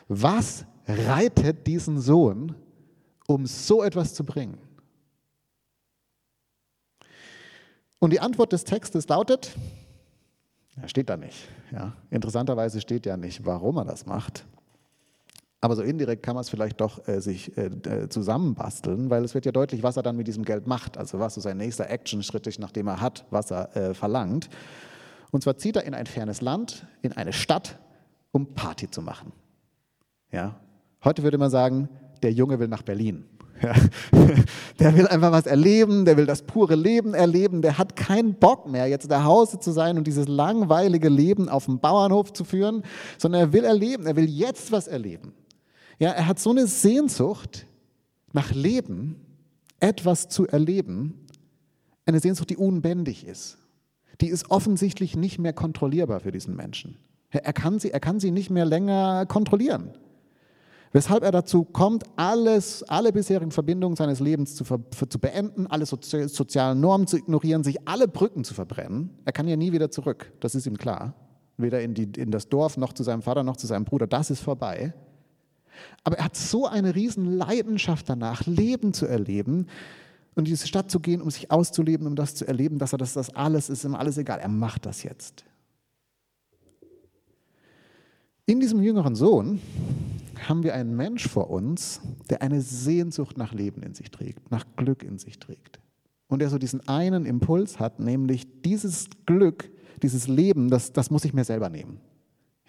Was 0.08 0.64
reitet 0.86 1.66
diesen 1.66 2.00
Sohn, 2.00 2.54
um 3.26 3.46
so 3.46 3.82
etwas 3.82 4.14
zu 4.14 4.24
bringen? 4.24 4.58
Und 7.98 8.12
die 8.12 8.20
Antwort 8.20 8.52
des 8.52 8.64
Textes 8.64 9.08
lautet, 9.08 9.56
ja, 10.76 10.88
steht 10.88 11.10
da 11.10 11.16
nicht. 11.16 11.48
Ja. 11.70 11.92
Interessanterweise 12.10 12.80
steht 12.80 13.06
ja 13.06 13.16
nicht, 13.16 13.44
warum 13.44 13.76
er 13.78 13.84
das 13.84 14.06
macht. 14.06 14.44
Aber 15.64 15.76
so 15.76 15.82
indirekt 15.82 16.24
kann 16.24 16.34
man 16.34 16.42
es 16.42 16.50
vielleicht 16.50 16.80
doch 16.80 17.06
äh, 17.06 17.20
sich 17.20 17.56
äh, 17.56 17.66
äh, 17.66 18.08
zusammenbasteln, 18.08 19.10
weil 19.10 19.24
es 19.24 19.32
wird 19.32 19.46
ja 19.46 19.52
deutlich, 19.52 19.84
was 19.84 19.96
er 19.96 20.02
dann 20.02 20.16
mit 20.16 20.26
diesem 20.26 20.44
Geld 20.44 20.66
macht. 20.66 20.98
Also 20.98 21.20
was 21.20 21.36
ist 21.36 21.44
sein 21.44 21.56
nächster 21.56 21.88
Action-Schritt 21.88 22.48
ist, 22.48 22.58
nachdem 22.58 22.88
er 22.88 23.00
hat, 23.00 23.24
was 23.30 23.52
er 23.52 23.76
äh, 23.76 23.94
verlangt. 23.94 24.50
Und 25.30 25.44
zwar 25.44 25.56
zieht 25.56 25.76
er 25.76 25.84
in 25.84 25.94
ein 25.94 26.06
fernes 26.06 26.40
Land, 26.40 26.84
in 27.00 27.12
eine 27.12 27.32
Stadt, 27.32 27.78
um 28.32 28.54
Party 28.54 28.90
zu 28.90 29.02
machen. 29.02 29.32
Ja? 30.32 30.56
Heute 31.04 31.22
würde 31.22 31.38
man 31.38 31.48
sagen, 31.48 31.88
der 32.24 32.32
Junge 32.32 32.58
will 32.58 32.68
nach 32.68 32.82
Berlin. 32.82 33.24
Ja. 33.62 33.74
Der 34.80 34.96
will 34.96 35.06
einfach 35.06 35.30
was 35.30 35.46
erleben, 35.46 36.04
der 36.04 36.16
will 36.16 36.26
das 36.26 36.42
pure 36.42 36.74
Leben 36.74 37.14
erleben, 37.14 37.62
der 37.62 37.78
hat 37.78 37.94
keinen 37.94 38.34
Bock 38.34 38.68
mehr, 38.68 38.88
jetzt 38.88 39.08
zu 39.08 39.24
Hause 39.24 39.60
zu 39.60 39.70
sein 39.70 39.96
und 39.96 40.08
dieses 40.08 40.26
langweilige 40.26 41.08
Leben 41.08 41.48
auf 41.48 41.66
dem 41.66 41.78
Bauernhof 41.78 42.32
zu 42.32 42.42
führen, 42.42 42.82
sondern 43.18 43.42
er 43.42 43.52
will 43.52 43.62
erleben, 43.62 44.06
er 44.06 44.16
will 44.16 44.28
jetzt 44.28 44.72
was 44.72 44.88
erleben. 44.88 45.34
Ja, 45.98 46.10
er 46.10 46.26
hat 46.26 46.38
so 46.38 46.50
eine 46.50 46.66
Sehnsucht 46.66 47.66
nach 48.32 48.52
Leben, 48.52 49.16
etwas 49.80 50.28
zu 50.28 50.46
erleben, 50.46 51.26
eine 52.06 52.20
Sehnsucht, 52.20 52.50
die 52.50 52.56
unbändig 52.56 53.26
ist. 53.26 53.58
Die 54.20 54.28
ist 54.28 54.50
offensichtlich 54.50 55.16
nicht 55.16 55.38
mehr 55.38 55.52
kontrollierbar 55.52 56.20
für 56.20 56.32
diesen 56.32 56.54
Menschen. 56.56 56.96
Er 57.30 57.52
kann 57.52 57.78
sie, 57.78 57.90
er 57.90 58.00
kann 58.00 58.20
sie 58.20 58.30
nicht 58.30 58.50
mehr 58.50 58.66
länger 58.66 59.26
kontrollieren. 59.26 59.92
Weshalb 60.92 61.24
er 61.24 61.32
dazu 61.32 61.64
kommt, 61.64 62.04
alles, 62.16 62.82
alle 62.82 63.12
bisherigen 63.12 63.50
Verbindungen 63.50 63.96
seines 63.96 64.20
Lebens 64.20 64.54
zu, 64.54 64.64
zu 64.64 65.18
beenden, 65.18 65.66
alle 65.66 65.86
sozi 65.86 66.28
sozialen 66.28 66.80
Normen 66.80 67.06
zu 67.06 67.16
ignorieren, 67.16 67.64
sich 67.64 67.88
alle 67.88 68.06
Brücken 68.06 68.44
zu 68.44 68.52
verbrennen. 68.52 69.10
Er 69.24 69.32
kann 69.32 69.48
ja 69.48 69.56
nie 69.56 69.72
wieder 69.72 69.90
zurück, 69.90 70.30
das 70.40 70.54
ist 70.54 70.66
ihm 70.66 70.76
klar. 70.76 71.14
Weder 71.56 71.80
in, 71.80 71.94
die, 71.94 72.10
in 72.20 72.30
das 72.30 72.50
Dorf 72.50 72.76
noch 72.76 72.92
zu 72.92 73.02
seinem 73.02 73.22
Vater 73.22 73.42
noch 73.42 73.56
zu 73.56 73.66
seinem 73.66 73.86
Bruder, 73.86 74.06
das 74.06 74.30
ist 74.30 74.40
vorbei. 74.40 74.92
Aber 76.04 76.18
er 76.18 76.24
hat 76.24 76.36
so 76.36 76.66
eine 76.66 76.94
riesen 76.94 77.36
Leidenschaft 77.36 78.08
danach, 78.08 78.46
Leben 78.46 78.92
zu 78.92 79.06
erleben 79.06 79.66
und 80.34 80.46
in 80.46 80.52
diese 80.52 80.66
Stadt 80.66 80.90
zu 80.90 81.00
gehen, 81.00 81.20
um 81.20 81.30
sich 81.30 81.50
auszuleben, 81.50 82.06
um 82.06 82.16
das 82.16 82.34
zu 82.34 82.46
erleben, 82.46 82.78
dass 82.78 82.92
er 82.92 82.98
das, 82.98 83.12
das 83.12 83.34
alles 83.34 83.68
ist, 83.68 83.84
ihm 83.84 83.94
alles 83.94 84.18
egal. 84.18 84.40
Er 84.40 84.48
macht 84.48 84.86
das 84.86 85.02
jetzt. 85.02 85.44
In 88.46 88.60
diesem 88.60 88.82
jüngeren 88.82 89.14
Sohn 89.14 89.60
haben 90.48 90.62
wir 90.62 90.74
einen 90.74 90.96
Mensch 90.96 91.28
vor 91.28 91.50
uns, 91.50 92.00
der 92.28 92.42
eine 92.42 92.60
Sehnsucht 92.60 93.38
nach 93.38 93.52
Leben 93.52 93.82
in 93.82 93.94
sich 93.94 94.10
trägt, 94.10 94.50
nach 94.50 94.64
Glück 94.76 95.02
in 95.02 95.18
sich 95.18 95.38
trägt. 95.38 95.80
Und 96.26 96.40
der 96.40 96.48
so 96.48 96.58
diesen 96.58 96.86
einen 96.88 97.24
Impuls 97.24 97.78
hat, 97.78 98.00
nämlich 98.00 98.62
dieses 98.62 99.08
Glück, 99.26 99.70
dieses 100.02 100.28
Leben, 100.28 100.70
das, 100.70 100.92
das 100.92 101.10
muss 101.10 101.24
ich 101.24 101.34
mir 101.34 101.44
selber 101.44 101.68
nehmen. 101.68 102.00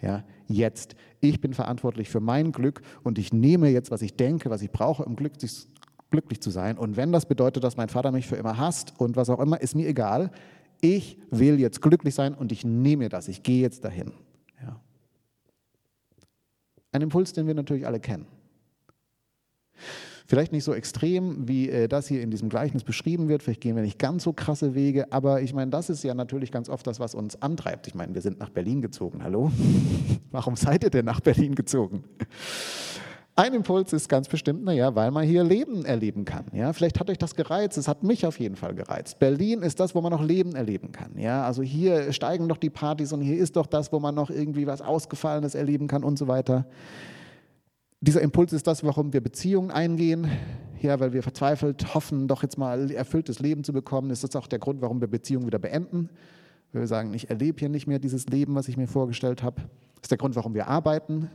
Ja, 0.00 0.24
jetzt. 0.48 0.94
Ich 1.24 1.40
bin 1.40 1.54
verantwortlich 1.54 2.10
für 2.10 2.20
mein 2.20 2.52
Glück 2.52 2.82
und 3.02 3.18
ich 3.18 3.32
nehme 3.32 3.70
jetzt, 3.70 3.90
was 3.90 4.02
ich 4.02 4.14
denke, 4.14 4.50
was 4.50 4.60
ich 4.60 4.70
brauche, 4.70 5.06
um 5.06 5.16
glücklich, 5.16 5.66
glücklich 6.10 6.42
zu 6.42 6.50
sein. 6.50 6.76
Und 6.76 6.98
wenn 6.98 7.12
das 7.12 7.24
bedeutet, 7.24 7.64
dass 7.64 7.78
mein 7.78 7.88
Vater 7.88 8.12
mich 8.12 8.26
für 8.26 8.36
immer 8.36 8.58
hasst 8.58 8.92
und 8.98 9.16
was 9.16 9.30
auch 9.30 9.40
immer, 9.40 9.58
ist 9.58 9.74
mir 9.74 9.88
egal. 9.88 10.30
Ich 10.82 11.18
will 11.30 11.58
jetzt 11.58 11.80
glücklich 11.80 12.14
sein 12.14 12.34
und 12.34 12.52
ich 12.52 12.62
nehme 12.62 13.08
das. 13.08 13.28
Ich 13.28 13.42
gehe 13.42 13.62
jetzt 13.62 13.86
dahin. 13.86 14.12
Ja. 14.60 14.78
Ein 16.92 17.00
Impuls, 17.00 17.32
den 17.32 17.46
wir 17.46 17.54
natürlich 17.54 17.86
alle 17.86 18.00
kennen. 18.00 18.26
Vielleicht 20.26 20.52
nicht 20.52 20.64
so 20.64 20.72
extrem, 20.72 21.46
wie 21.48 21.68
äh, 21.68 21.86
das 21.86 22.08
hier 22.08 22.22
in 22.22 22.30
diesem 22.30 22.48
Gleichnis 22.48 22.82
beschrieben 22.82 23.28
wird. 23.28 23.42
Vielleicht 23.42 23.60
gehen 23.60 23.76
wir 23.76 23.82
nicht 23.82 23.98
ganz 23.98 24.24
so 24.24 24.32
krasse 24.32 24.74
Wege. 24.74 25.12
Aber 25.12 25.42
ich 25.42 25.52
meine, 25.52 25.70
das 25.70 25.90
ist 25.90 26.02
ja 26.02 26.14
natürlich 26.14 26.50
ganz 26.50 26.70
oft 26.70 26.86
das, 26.86 26.98
was 26.98 27.14
uns 27.14 27.40
antreibt. 27.42 27.86
Ich 27.86 27.94
meine, 27.94 28.14
wir 28.14 28.22
sind 28.22 28.38
nach 28.38 28.48
Berlin 28.48 28.80
gezogen. 28.80 29.22
Hallo? 29.22 29.50
Warum 30.30 30.56
seid 30.56 30.82
ihr 30.82 30.90
denn 30.90 31.04
nach 31.04 31.20
Berlin 31.20 31.54
gezogen? 31.54 32.04
Ein 33.36 33.52
Impuls 33.52 33.92
ist 33.92 34.08
ganz 34.08 34.28
bestimmt, 34.28 34.62
naja, 34.64 34.94
weil 34.94 35.10
man 35.10 35.24
hier 35.24 35.42
Leben 35.42 35.84
erleben 35.84 36.24
kann. 36.24 36.44
Ja, 36.52 36.72
vielleicht 36.72 37.00
hat 37.00 37.10
euch 37.10 37.18
das 37.18 37.34
gereizt, 37.34 37.76
es 37.76 37.88
hat 37.88 38.04
mich 38.04 38.24
auf 38.26 38.38
jeden 38.38 38.54
Fall 38.54 38.76
gereizt. 38.76 39.18
Berlin 39.18 39.62
ist 39.62 39.80
das, 39.80 39.92
wo 39.92 40.00
man 40.00 40.12
noch 40.12 40.22
Leben 40.22 40.54
erleben 40.54 40.92
kann. 40.92 41.18
Ja, 41.18 41.44
also 41.44 41.60
hier 41.60 42.12
steigen 42.12 42.48
doch 42.48 42.58
die 42.58 42.70
Partys 42.70 43.12
und 43.12 43.22
hier 43.22 43.36
ist 43.36 43.56
doch 43.56 43.66
das, 43.66 43.92
wo 43.92 43.98
man 43.98 44.14
noch 44.14 44.30
irgendwie 44.30 44.68
was 44.68 44.80
Ausgefallenes 44.80 45.56
erleben 45.56 45.88
kann 45.88 46.04
und 46.04 46.16
so 46.16 46.28
weiter. 46.28 46.64
Dieser 48.06 48.20
Impuls 48.20 48.52
ist 48.52 48.66
das, 48.66 48.84
warum 48.84 49.14
wir 49.14 49.22
Beziehungen 49.22 49.70
eingehen. 49.70 50.30
Ja, 50.82 51.00
weil 51.00 51.14
wir 51.14 51.22
verzweifelt 51.22 51.94
hoffen, 51.94 52.28
doch 52.28 52.42
jetzt 52.42 52.58
mal 52.58 52.90
erfülltes 52.90 53.38
Leben 53.38 53.64
zu 53.64 53.72
bekommen. 53.72 54.10
Ist 54.10 54.22
das 54.22 54.36
auch 54.36 54.46
der 54.46 54.58
Grund, 54.58 54.82
warum 54.82 55.00
wir 55.00 55.08
Beziehungen 55.08 55.46
wieder 55.46 55.58
beenden? 55.58 56.10
Weil 56.72 56.82
wir 56.82 56.86
sagen, 56.86 57.14
ich 57.14 57.30
erlebe 57.30 57.58
hier 57.58 57.70
nicht 57.70 57.86
mehr 57.86 57.98
dieses 57.98 58.26
Leben, 58.26 58.56
was 58.56 58.68
ich 58.68 58.76
mir 58.76 58.88
vorgestellt 58.88 59.42
habe. 59.42 59.62
Ist 60.02 60.10
der 60.10 60.18
Grund, 60.18 60.36
warum 60.36 60.52
wir 60.52 60.68
arbeiten. 60.68 61.30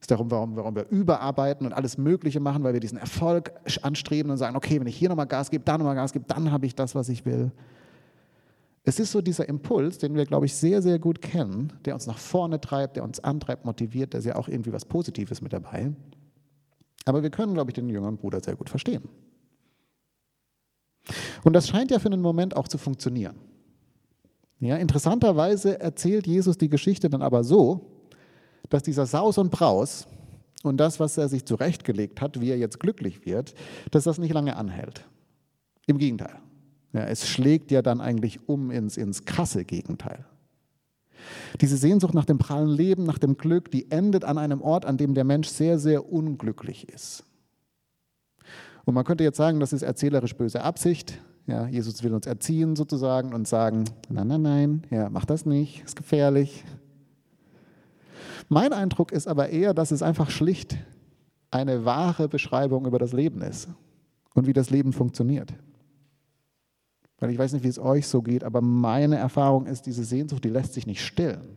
Ist 0.00 0.10
der 0.10 0.16
Grund, 0.16 0.30
warum, 0.30 0.54
warum 0.54 0.76
wir 0.76 0.88
überarbeiten 0.90 1.66
und 1.66 1.72
alles 1.72 1.98
Mögliche 1.98 2.38
machen, 2.38 2.62
weil 2.62 2.74
wir 2.74 2.80
diesen 2.80 2.98
Erfolg 2.98 3.50
anstreben 3.82 4.30
und 4.30 4.38
sagen, 4.38 4.54
okay, 4.54 4.78
wenn 4.78 4.86
ich 4.86 4.96
hier 4.96 5.08
nochmal 5.08 5.26
Gas 5.26 5.50
gebe, 5.50 5.64
da 5.64 5.76
nochmal 5.76 5.96
Gas 5.96 6.12
gebe, 6.12 6.26
dann 6.28 6.52
habe 6.52 6.66
ich 6.66 6.76
das, 6.76 6.94
was 6.94 7.08
ich 7.08 7.26
will. 7.26 7.50
Es 8.84 8.98
ist 8.98 9.12
so 9.12 9.20
dieser 9.20 9.48
Impuls, 9.48 9.98
den 9.98 10.14
wir, 10.14 10.26
glaube 10.26 10.46
ich, 10.46 10.54
sehr, 10.54 10.82
sehr 10.82 10.98
gut 10.98 11.22
kennen, 11.22 11.72
der 11.84 11.94
uns 11.94 12.06
nach 12.06 12.18
vorne 12.18 12.60
treibt, 12.60 12.96
der 12.96 13.04
uns 13.04 13.20
antreibt, 13.20 13.64
motiviert, 13.64 14.12
da 14.12 14.18
ist 14.18 14.24
ja 14.24 14.36
auch 14.36 14.48
irgendwie 14.48 14.72
was 14.72 14.84
Positives 14.84 15.40
mit 15.40 15.52
dabei. 15.52 15.92
Aber 17.04 17.22
wir 17.22 17.30
können, 17.30 17.54
glaube 17.54 17.70
ich, 17.70 17.74
den 17.74 17.88
jüngeren 17.88 18.16
Bruder 18.16 18.40
sehr 18.40 18.56
gut 18.56 18.70
verstehen. 18.70 19.08
Und 21.44 21.52
das 21.52 21.68
scheint 21.68 21.90
ja 21.90 21.98
für 21.98 22.06
einen 22.06 22.22
Moment 22.22 22.56
auch 22.56 22.68
zu 22.68 22.78
funktionieren. 22.78 23.36
Ja, 24.60 24.76
interessanterweise 24.76 25.80
erzählt 25.80 26.26
Jesus 26.26 26.56
die 26.56 26.68
Geschichte 26.68 27.10
dann 27.10 27.22
aber 27.22 27.42
so, 27.42 27.86
dass 28.68 28.84
dieser 28.84 29.06
Saus 29.06 29.38
und 29.38 29.50
Braus 29.50 30.06
und 30.62 30.76
das, 30.76 31.00
was 31.00 31.18
er 31.18 31.28
sich 31.28 31.44
zurechtgelegt 31.44 32.20
hat, 32.20 32.40
wie 32.40 32.50
er 32.50 32.58
jetzt 32.58 32.78
glücklich 32.78 33.26
wird, 33.26 33.54
dass 33.90 34.04
das 34.04 34.18
nicht 34.18 34.32
lange 34.32 34.56
anhält. 34.56 35.04
Im 35.86 35.98
Gegenteil. 35.98 36.38
Ja, 36.92 37.04
es 37.04 37.26
schlägt 37.26 37.70
ja 37.70 37.82
dann 37.82 38.00
eigentlich 38.00 38.48
um 38.48 38.70
ins, 38.70 38.96
ins 38.96 39.24
krasse 39.24 39.64
Gegenteil. 39.64 40.24
Diese 41.60 41.76
Sehnsucht 41.76 42.14
nach 42.14 42.24
dem 42.24 42.38
prallen 42.38 42.68
Leben, 42.68 43.04
nach 43.04 43.18
dem 43.18 43.36
Glück, 43.36 43.70
die 43.70 43.90
endet 43.90 44.24
an 44.24 44.38
einem 44.38 44.60
Ort, 44.60 44.84
an 44.84 44.96
dem 44.96 45.14
der 45.14 45.24
Mensch 45.24 45.48
sehr, 45.48 45.78
sehr 45.78 46.12
unglücklich 46.12 46.88
ist. 46.88 47.24
Und 48.84 48.94
man 48.94 49.04
könnte 49.04 49.24
jetzt 49.24 49.36
sagen, 49.36 49.60
das 49.60 49.72
ist 49.72 49.82
erzählerisch 49.82 50.36
böse 50.36 50.62
Absicht. 50.62 51.20
Ja, 51.46 51.66
Jesus 51.66 52.02
will 52.02 52.14
uns 52.14 52.26
erziehen 52.26 52.76
sozusagen 52.76 53.34
und 53.34 53.48
sagen, 53.48 53.84
nein, 54.08 54.28
nein, 54.28 54.42
nein, 54.42 54.82
ja, 54.90 55.08
mach 55.10 55.24
das 55.24 55.46
nicht, 55.46 55.82
ist 55.84 55.96
gefährlich. 55.96 56.64
Mein 58.48 58.72
Eindruck 58.72 59.12
ist 59.12 59.28
aber 59.28 59.48
eher, 59.48 59.74
dass 59.74 59.90
es 59.90 60.02
einfach 60.02 60.30
schlicht 60.30 60.76
eine 61.50 61.84
wahre 61.84 62.28
Beschreibung 62.28 62.86
über 62.86 62.98
das 62.98 63.12
Leben 63.12 63.42
ist 63.42 63.68
und 64.34 64.46
wie 64.46 64.52
das 64.52 64.70
Leben 64.70 64.92
funktioniert. 64.92 65.52
Weil 67.22 67.30
ich 67.30 67.38
weiß 67.38 67.52
nicht, 67.52 67.62
wie 67.62 67.68
es 67.68 67.78
euch 67.78 68.08
so 68.08 68.20
geht, 68.20 68.42
aber 68.42 68.60
meine 68.60 69.14
Erfahrung 69.14 69.66
ist, 69.66 69.86
diese 69.86 70.02
Sehnsucht, 70.02 70.42
die 70.42 70.48
lässt 70.48 70.74
sich 70.74 70.88
nicht 70.88 71.04
stillen. 71.04 71.56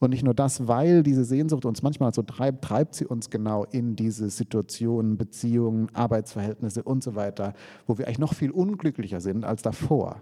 Und 0.00 0.10
nicht 0.10 0.22
nur 0.22 0.34
das, 0.34 0.68
weil 0.68 1.02
diese 1.02 1.24
Sehnsucht 1.24 1.64
uns 1.64 1.80
manchmal 1.80 2.12
so 2.12 2.20
treibt, 2.20 2.62
treibt 2.62 2.94
sie 2.94 3.06
uns 3.06 3.30
genau 3.30 3.64
in 3.64 3.96
diese 3.96 4.28
Situationen, 4.28 5.16
Beziehungen, 5.16 5.88
Arbeitsverhältnisse 5.94 6.82
und 6.82 7.02
so 7.02 7.14
weiter, 7.14 7.54
wo 7.86 7.96
wir 7.96 8.06
eigentlich 8.06 8.18
noch 8.18 8.34
viel 8.34 8.50
unglücklicher 8.50 9.22
sind 9.22 9.46
als 9.46 9.62
davor. 9.62 10.20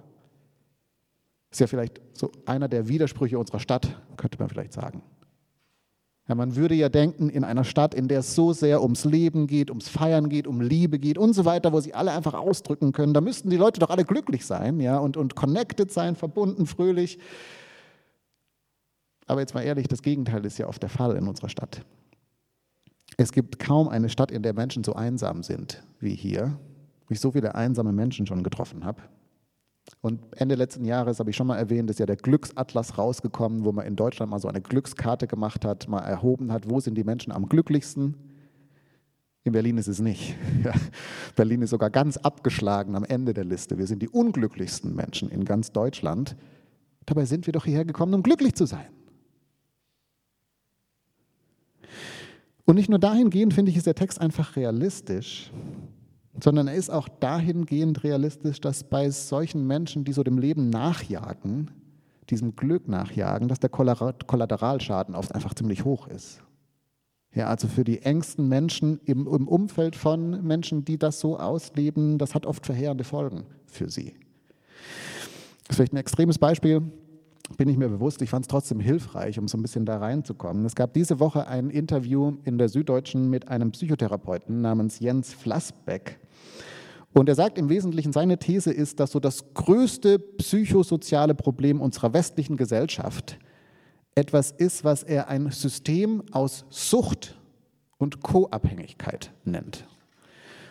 Ist 1.51 1.59
ja 1.59 1.67
vielleicht 1.67 2.01
so 2.13 2.31
einer 2.47 2.69
der 2.69 2.87
Widersprüche 2.87 3.41
unserer 3.41 3.59
Stadt, 3.59 4.01
könnte 4.17 4.39
man 4.39 4.49
vielleicht 4.49 4.73
sagen. 4.73 5.03
Ja, 6.29 6.35
man 6.35 6.57
würde 6.57 6.75
ja 6.75 6.89
denken, 6.89 7.29
in 7.29 7.45
einer 7.45 7.63
Stadt, 7.63 7.95
in 7.95 8.09
der 8.09 8.21
es 8.21 8.35
so 8.35 8.53
sehr 8.53 8.83
ums 8.83 9.05
Leben 9.05 9.47
geht, 9.47 9.71
ums 9.71 9.89
Feiern 9.89 10.29
geht, 10.29 10.49
um 10.49 10.61
Liebe 10.61 10.99
geht 10.99 11.19
und 11.19 11.35
so 11.35 11.45
weiter, 11.45 11.73
wo 11.73 11.81
sie 11.81 11.95
alle 11.95 12.11
einfach 12.11 12.35
ausdrücken 12.35 12.93
können, 12.93 13.15
da 13.15 13.21
müssten 13.21 13.49
die 13.49 13.57
Leute 13.57 13.79
doch 13.79 13.91
alle 13.91 14.05
glücklich 14.05 14.45
sein 14.45 14.81
ja, 14.81 14.99
und, 14.99 15.17
und 15.17 15.37
connected 15.37 15.93
sein, 15.93 16.17
verbunden, 16.17 16.67
fröhlich. 16.67 17.21
Aber 19.27 19.41
jetzt 19.41 19.55
mal 19.55 19.63
ehrlich, 19.63 19.87
das 19.87 20.03
Gegenteil 20.03 20.45
ist 20.45 20.59
ja 20.59 20.67
oft 20.67 20.83
der 20.83 20.91
Fall 20.91 21.17
in 21.17 21.29
unserer 21.29 21.49
Stadt. 21.49 21.83
Es 23.17 23.33
gibt 23.33 23.59
kaum 23.61 23.89
eine 23.89 24.09
Stadt, 24.09 24.31
in 24.31 24.43
der 24.43 24.53
Menschen 24.53 24.83
so 24.83 24.95
einsam 24.95 25.43
sind 25.43 25.83
wie 26.01 26.15
hier, 26.15 26.59
wo 27.07 27.13
ich 27.13 27.21
so 27.21 27.31
viele 27.31 27.55
einsame 27.55 27.93
Menschen 27.93 28.27
schon 28.27 28.43
getroffen 28.43 28.85
habe. 28.85 29.01
Und 30.01 30.21
Ende 30.37 30.55
letzten 30.55 30.85
Jahres 30.85 31.19
habe 31.19 31.31
ich 31.31 31.37
schon 31.37 31.47
mal 31.47 31.57
erwähnt, 31.57 31.91
ist 31.91 32.01
ja 32.01 32.07
der 32.07 32.17
Glücksatlas 32.17 32.99
rausgekommen, 32.99 33.65
wo 33.65 33.73
man 33.73 33.87
in 33.87 33.97
Deutschland 33.97 34.31
mal 34.31 34.39
so 34.39 34.49
eine 34.49 34.61
Glückskarte 34.61 35.27
gemacht 35.27 35.65
hat, 35.65 35.89
mal 35.89 36.01
erhoben 36.01 36.53
hat, 36.53 36.71
wo 36.71 36.81
sind 36.81 36.97
die 36.97 37.05
Menschen 37.05 37.33
am 37.33 37.49
glücklichsten. 37.49 38.15
In 39.45 39.53
Berlin 39.53 39.79
ist 39.79 39.87
es 39.87 40.01
nicht. 40.01 40.37
Berlin 41.37 41.63
ist 41.63 41.71
sogar 41.71 41.91
ganz 41.91 42.17
abgeschlagen 42.17 42.97
am 42.97 43.05
Ende 43.05 43.33
der 43.33 43.45
Liste. 43.45 43.79
Wir 43.79 43.87
sind 43.87 44.03
die 44.03 44.09
unglücklichsten 44.09 44.95
Menschen 44.95 45.31
in 45.31 45.45
ganz 45.45 45.71
Deutschland. 45.71 46.37
Dabei 47.05 47.25
sind 47.25 47.47
wir 47.47 47.53
doch 47.53 47.65
hierher 47.65 47.85
gekommen, 47.85 48.15
um 48.15 48.25
glücklich 48.25 48.55
zu 48.55 48.67
sein. 48.67 48.87
Und 52.65 52.75
nicht 52.75 52.89
nur 52.89 52.99
dahingehend 52.99 53.55
finde 53.55 53.71
ich, 53.71 53.77
ist 53.77 53.87
der 53.87 53.95
Text 53.95 54.21
einfach 54.21 54.57
realistisch, 54.57 55.53
sondern 56.43 56.69
er 56.69 56.75
ist 56.75 56.91
auch 56.91 57.09
dahingehend 57.09 58.05
realistisch, 58.05 58.61
dass 58.61 58.85
bei 58.85 59.11
solchen 59.11 59.67
Menschen, 59.67 60.05
die 60.05 60.13
so 60.13 60.23
dem 60.23 60.39
Leben 60.39 60.71
nachjagen, 60.71 61.71
diesem 62.31 62.57
Glück 62.57 62.89
nachjagen, 62.89 63.49
dass 63.49 63.61
der 63.61 63.71
Kollateralschaden 63.71 65.15
oft 65.15 65.35
einfach 65.35 65.55
ziemlich 65.55 65.85
hoch 65.85 66.09
ist. 66.09 66.43
Ja, 67.35 67.49
also 67.49 67.69
für 67.69 67.85
die 67.85 68.03
engsten 68.03 68.49
Menschen 68.49 68.99
im, 69.05 69.27
im 69.27 69.47
Umfeld 69.47 69.95
von 69.95 70.43
Menschen, 70.43 70.85
die 70.85 70.99
das 70.99 71.21
so 71.21 71.39
ausleben, 71.39 72.19
das 72.19 72.35
hat 72.35 72.47
oft 72.47 72.65
verheerende 72.65 73.05
Folgen 73.05 73.45
für 73.67 73.91
sie. 73.91 74.15
Das 75.65 75.71
ist 75.71 75.77
vielleicht 75.77 75.93
ein 75.93 75.99
extremes 75.99 76.39
Beispiel, 76.39 76.83
bin 77.57 77.69
ich 77.69 77.77
mir 77.77 77.89
bewusst. 77.89 78.23
Ich 78.23 78.31
fand 78.31 78.45
es 78.45 78.49
trotzdem 78.49 78.81
hilfreich, 78.81 79.39
um 79.39 79.49
so 79.49 79.59
ein 79.59 79.63
bisschen 79.63 79.85
da 79.85 79.99
reinzukommen. 79.99 80.65
Es 80.65 80.75
gab 80.75 80.95
diese 80.95 81.21
Woche 81.21 81.47
ein 81.47 81.71
Interview 81.71 82.39
in 82.45 82.57
der 82.57 82.69
Süddeutschen 82.69 83.29
mit 83.29 83.49
einem 83.49 83.71
Psychotherapeuten 83.71 84.63
namens 84.63 84.99
Jens 85.01 85.35
Flassbeck. 85.35 86.19
Und 87.13 87.29
er 87.29 87.35
sagt 87.35 87.57
im 87.57 87.71
Wesentlichen, 87.71 88.13
seine 88.13 88.39
These 88.39 88.73
ist, 88.73 89.01
dass 89.01 89.13
so 89.13 89.21
das 89.21 89.55
größte 89.55 90.19
psychosoziale 90.19 91.35
Problem 91.35 91.81
unserer 91.81 92.13
westlichen 92.13 92.57
Gesellschaft 92.57 93.39
etwas 94.15 94.51
ist, 94.51 94.85
was 94.85 95.03
er 95.03 95.29
ein 95.29 95.51
System 95.51 96.23
aus 96.33 96.67
Sucht 96.69 97.39
und 97.99 98.23
Co-Abhängigkeit 98.23 99.33
nennt. 99.45 99.87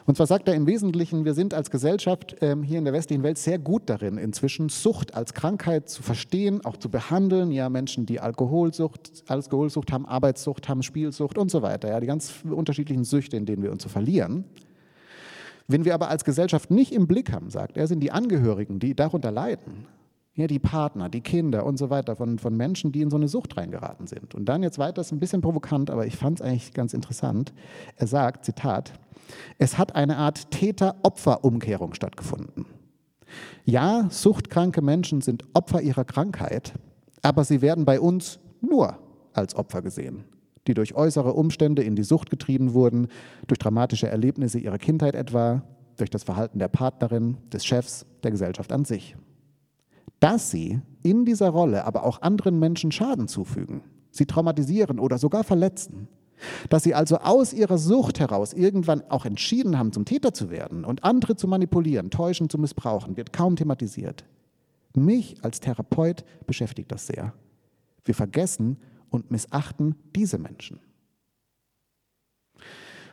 Und 0.05 0.17
zwar 0.17 0.27
sagt 0.27 0.47
er 0.47 0.53
im 0.53 0.67
Wesentlichen, 0.67 1.25
wir 1.25 1.33
sind 1.33 1.55
als 1.55 1.71
Gesellschaft 1.71 2.35
ähm, 2.41 2.61
hier 2.61 2.77
in 2.77 2.85
der 2.85 2.93
westlichen 2.93 3.23
Welt 3.23 3.39
sehr 3.39 3.57
gut 3.57 3.83
darin, 3.87 4.19
inzwischen 4.19 4.69
Sucht 4.69 5.15
als 5.15 5.33
Krankheit 5.33 5.89
zu 5.89 6.03
verstehen, 6.03 6.63
auch 6.63 6.77
zu 6.77 6.89
behandeln. 6.89 7.51
Ja, 7.51 7.69
Menschen, 7.69 8.05
die 8.05 8.19
Alkoholsucht, 8.19 9.23
Alkoholsucht 9.27 9.91
haben, 9.91 10.05
Arbeitssucht 10.05 10.69
haben, 10.69 10.83
Spielsucht 10.83 11.39
und 11.39 11.49
so 11.49 11.63
weiter. 11.63 11.89
Ja, 11.89 11.99
die 11.99 12.05
ganz 12.05 12.35
unterschiedlichen 12.47 13.03
Süchte, 13.03 13.35
in 13.35 13.47
denen 13.47 13.63
wir 13.63 13.71
uns 13.71 13.81
so 13.81 13.89
verlieren. 13.89 14.45
Wenn 15.67 15.85
wir 15.85 15.93
aber 15.93 16.09
als 16.09 16.23
Gesellschaft 16.23 16.69
nicht 16.69 16.91
im 16.91 17.07
Blick 17.07 17.31
haben, 17.31 17.49
sagt 17.49 17.77
er, 17.77 17.87
sind 17.87 18.01
die 18.01 18.11
Angehörigen, 18.11 18.79
die 18.79 18.95
darunter 18.95 19.31
leiden, 19.31 19.87
ja, 20.35 20.47
die 20.47 20.59
Partner, 20.59 21.09
die 21.09 21.21
Kinder 21.21 21.65
und 21.65 21.77
so 21.77 21.89
weiter 21.89 22.15
von, 22.15 22.37
von 22.39 22.55
Menschen, 22.55 22.91
die 22.91 23.01
in 23.01 23.09
so 23.09 23.15
eine 23.15 23.29
Sucht 23.29 23.55
reingeraten 23.57 24.05
sind. 24.05 24.35
Und 24.35 24.45
dann 24.45 24.63
jetzt 24.63 24.77
weiter, 24.77 25.01
ist 25.01 25.11
ein 25.11 25.19
bisschen 25.19 25.41
provokant, 25.41 25.89
aber 25.89 26.05
ich 26.05 26.17
fand 26.17 26.39
es 26.39 26.45
eigentlich 26.45 26.73
ganz 26.73 26.93
interessant. 26.93 27.53
Er 27.95 28.07
sagt, 28.07 28.43
Zitat, 28.43 28.93
es 29.57 29.77
hat 29.77 29.95
eine 29.95 30.17
Art 30.17 30.51
Täter-Opfer-Umkehrung 30.51 31.93
stattgefunden. 31.93 32.65
Ja, 33.63 34.07
suchtkranke 34.09 34.81
Menschen 34.81 35.21
sind 35.21 35.45
Opfer 35.53 35.81
ihrer 35.81 36.05
Krankheit, 36.05 36.73
aber 37.21 37.43
sie 37.43 37.61
werden 37.61 37.85
bei 37.85 37.99
uns 37.99 38.39
nur 38.61 38.97
als 39.33 39.55
Opfer 39.55 39.81
gesehen. 39.81 40.25
Die 40.67 40.73
durch 40.73 40.95
äußere 40.95 41.33
Umstände 41.33 41.83
in 41.83 41.95
die 41.95 42.03
Sucht 42.03 42.29
getrieben 42.29 42.73
wurden, 42.73 43.07
durch 43.47 43.59
dramatische 43.59 44.07
Erlebnisse 44.07 44.59
ihrer 44.59 44.77
Kindheit 44.77 45.15
etwa, 45.15 45.63
durch 45.97 46.09
das 46.09 46.23
Verhalten 46.23 46.59
der 46.59 46.67
Partnerin, 46.67 47.37
des 47.51 47.65
Chefs, 47.65 48.05
der 48.23 48.31
Gesellschaft 48.31 48.71
an 48.71 48.85
sich. 48.85 49.15
Dass 50.19 50.51
sie 50.51 50.81
in 51.03 51.25
dieser 51.25 51.49
Rolle 51.49 51.85
aber 51.85 52.03
auch 52.03 52.21
anderen 52.21 52.59
Menschen 52.59 52.91
Schaden 52.91 53.27
zufügen, 53.27 53.81
sie 54.11 54.25
traumatisieren 54.25 54.99
oder 54.99 55.17
sogar 55.17 55.43
verletzen, 55.43 56.07
dass 56.69 56.83
sie 56.83 56.93
also 56.93 57.17
aus 57.17 57.53
ihrer 57.53 57.77
Sucht 57.77 58.19
heraus 58.19 58.53
irgendwann 58.53 59.03
auch 59.09 59.25
entschieden 59.25 59.77
haben, 59.77 59.91
zum 59.91 60.05
Täter 60.05 60.33
zu 60.33 60.49
werden 60.49 60.83
und 60.83 61.03
andere 61.03 61.35
zu 61.35 61.47
manipulieren, 61.47 62.09
täuschen, 62.09 62.49
zu 62.49 62.57
missbrauchen, 62.57 63.17
wird 63.17 63.33
kaum 63.33 63.55
thematisiert. 63.55 64.25
Mich 64.93 65.35
als 65.43 65.59
Therapeut 65.59 66.23
beschäftigt 66.47 66.91
das 66.91 67.07
sehr. 67.07 67.33
Wir 68.03 68.15
vergessen 68.15 68.77
und 69.15 69.31
missachten 69.31 69.95
diese 70.15 70.37
Menschen. 70.37 70.79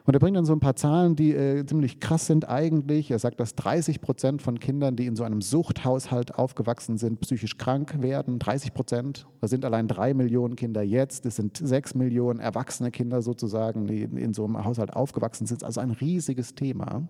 Und 0.05 0.15
er 0.15 0.19
bringt 0.19 0.37
dann 0.37 0.45
so 0.45 0.53
ein 0.53 0.61
paar 0.61 0.75
Zahlen, 0.75 1.15
die 1.15 1.33
äh, 1.33 1.65
ziemlich 1.65 2.01
krass 2.01 2.27
sind 2.27 2.49
eigentlich. 2.49 3.13
Er 3.13 3.21
sagt, 3.21 3.39
dass 3.39 3.55
30 3.55 4.01
Prozent 4.01 4.43
von 4.43 4.59
Kindern, 4.59 4.97
die 4.97 5.07
in 5.07 5.15
so 5.15 5.23
einem 5.23 5.41
Suchthaushalt 5.41 6.35
aufgewachsen 6.35 6.99
sind, 6.99 7.21
psychisch 7.21 7.57
krank 7.57 8.03
werden. 8.03 8.41
30 8.41 8.75
Prozent. 8.75 9.27
Da 9.41 9.47
sind 9.47 9.65
allein 9.65 9.87
drei 9.87 10.13
Millionen 10.13 10.57
Kinder 10.57 10.83
jetzt. 10.83 11.25
Es 11.25 11.37
sind 11.37 11.57
sechs 11.57 11.95
Millionen 11.95 12.41
erwachsene 12.41 12.91
Kinder 12.91 13.23
sozusagen, 13.23 13.87
die 13.87 14.03
in, 14.03 14.17
in 14.17 14.35
so 14.35 14.45
einem 14.45 14.65
Haushalt 14.65 14.93
aufgewachsen 14.93 15.47
sind. 15.47 15.63
Also 15.63 15.81
ein 15.81 15.93
riesiges 15.93 16.57
Thema. 16.57 17.07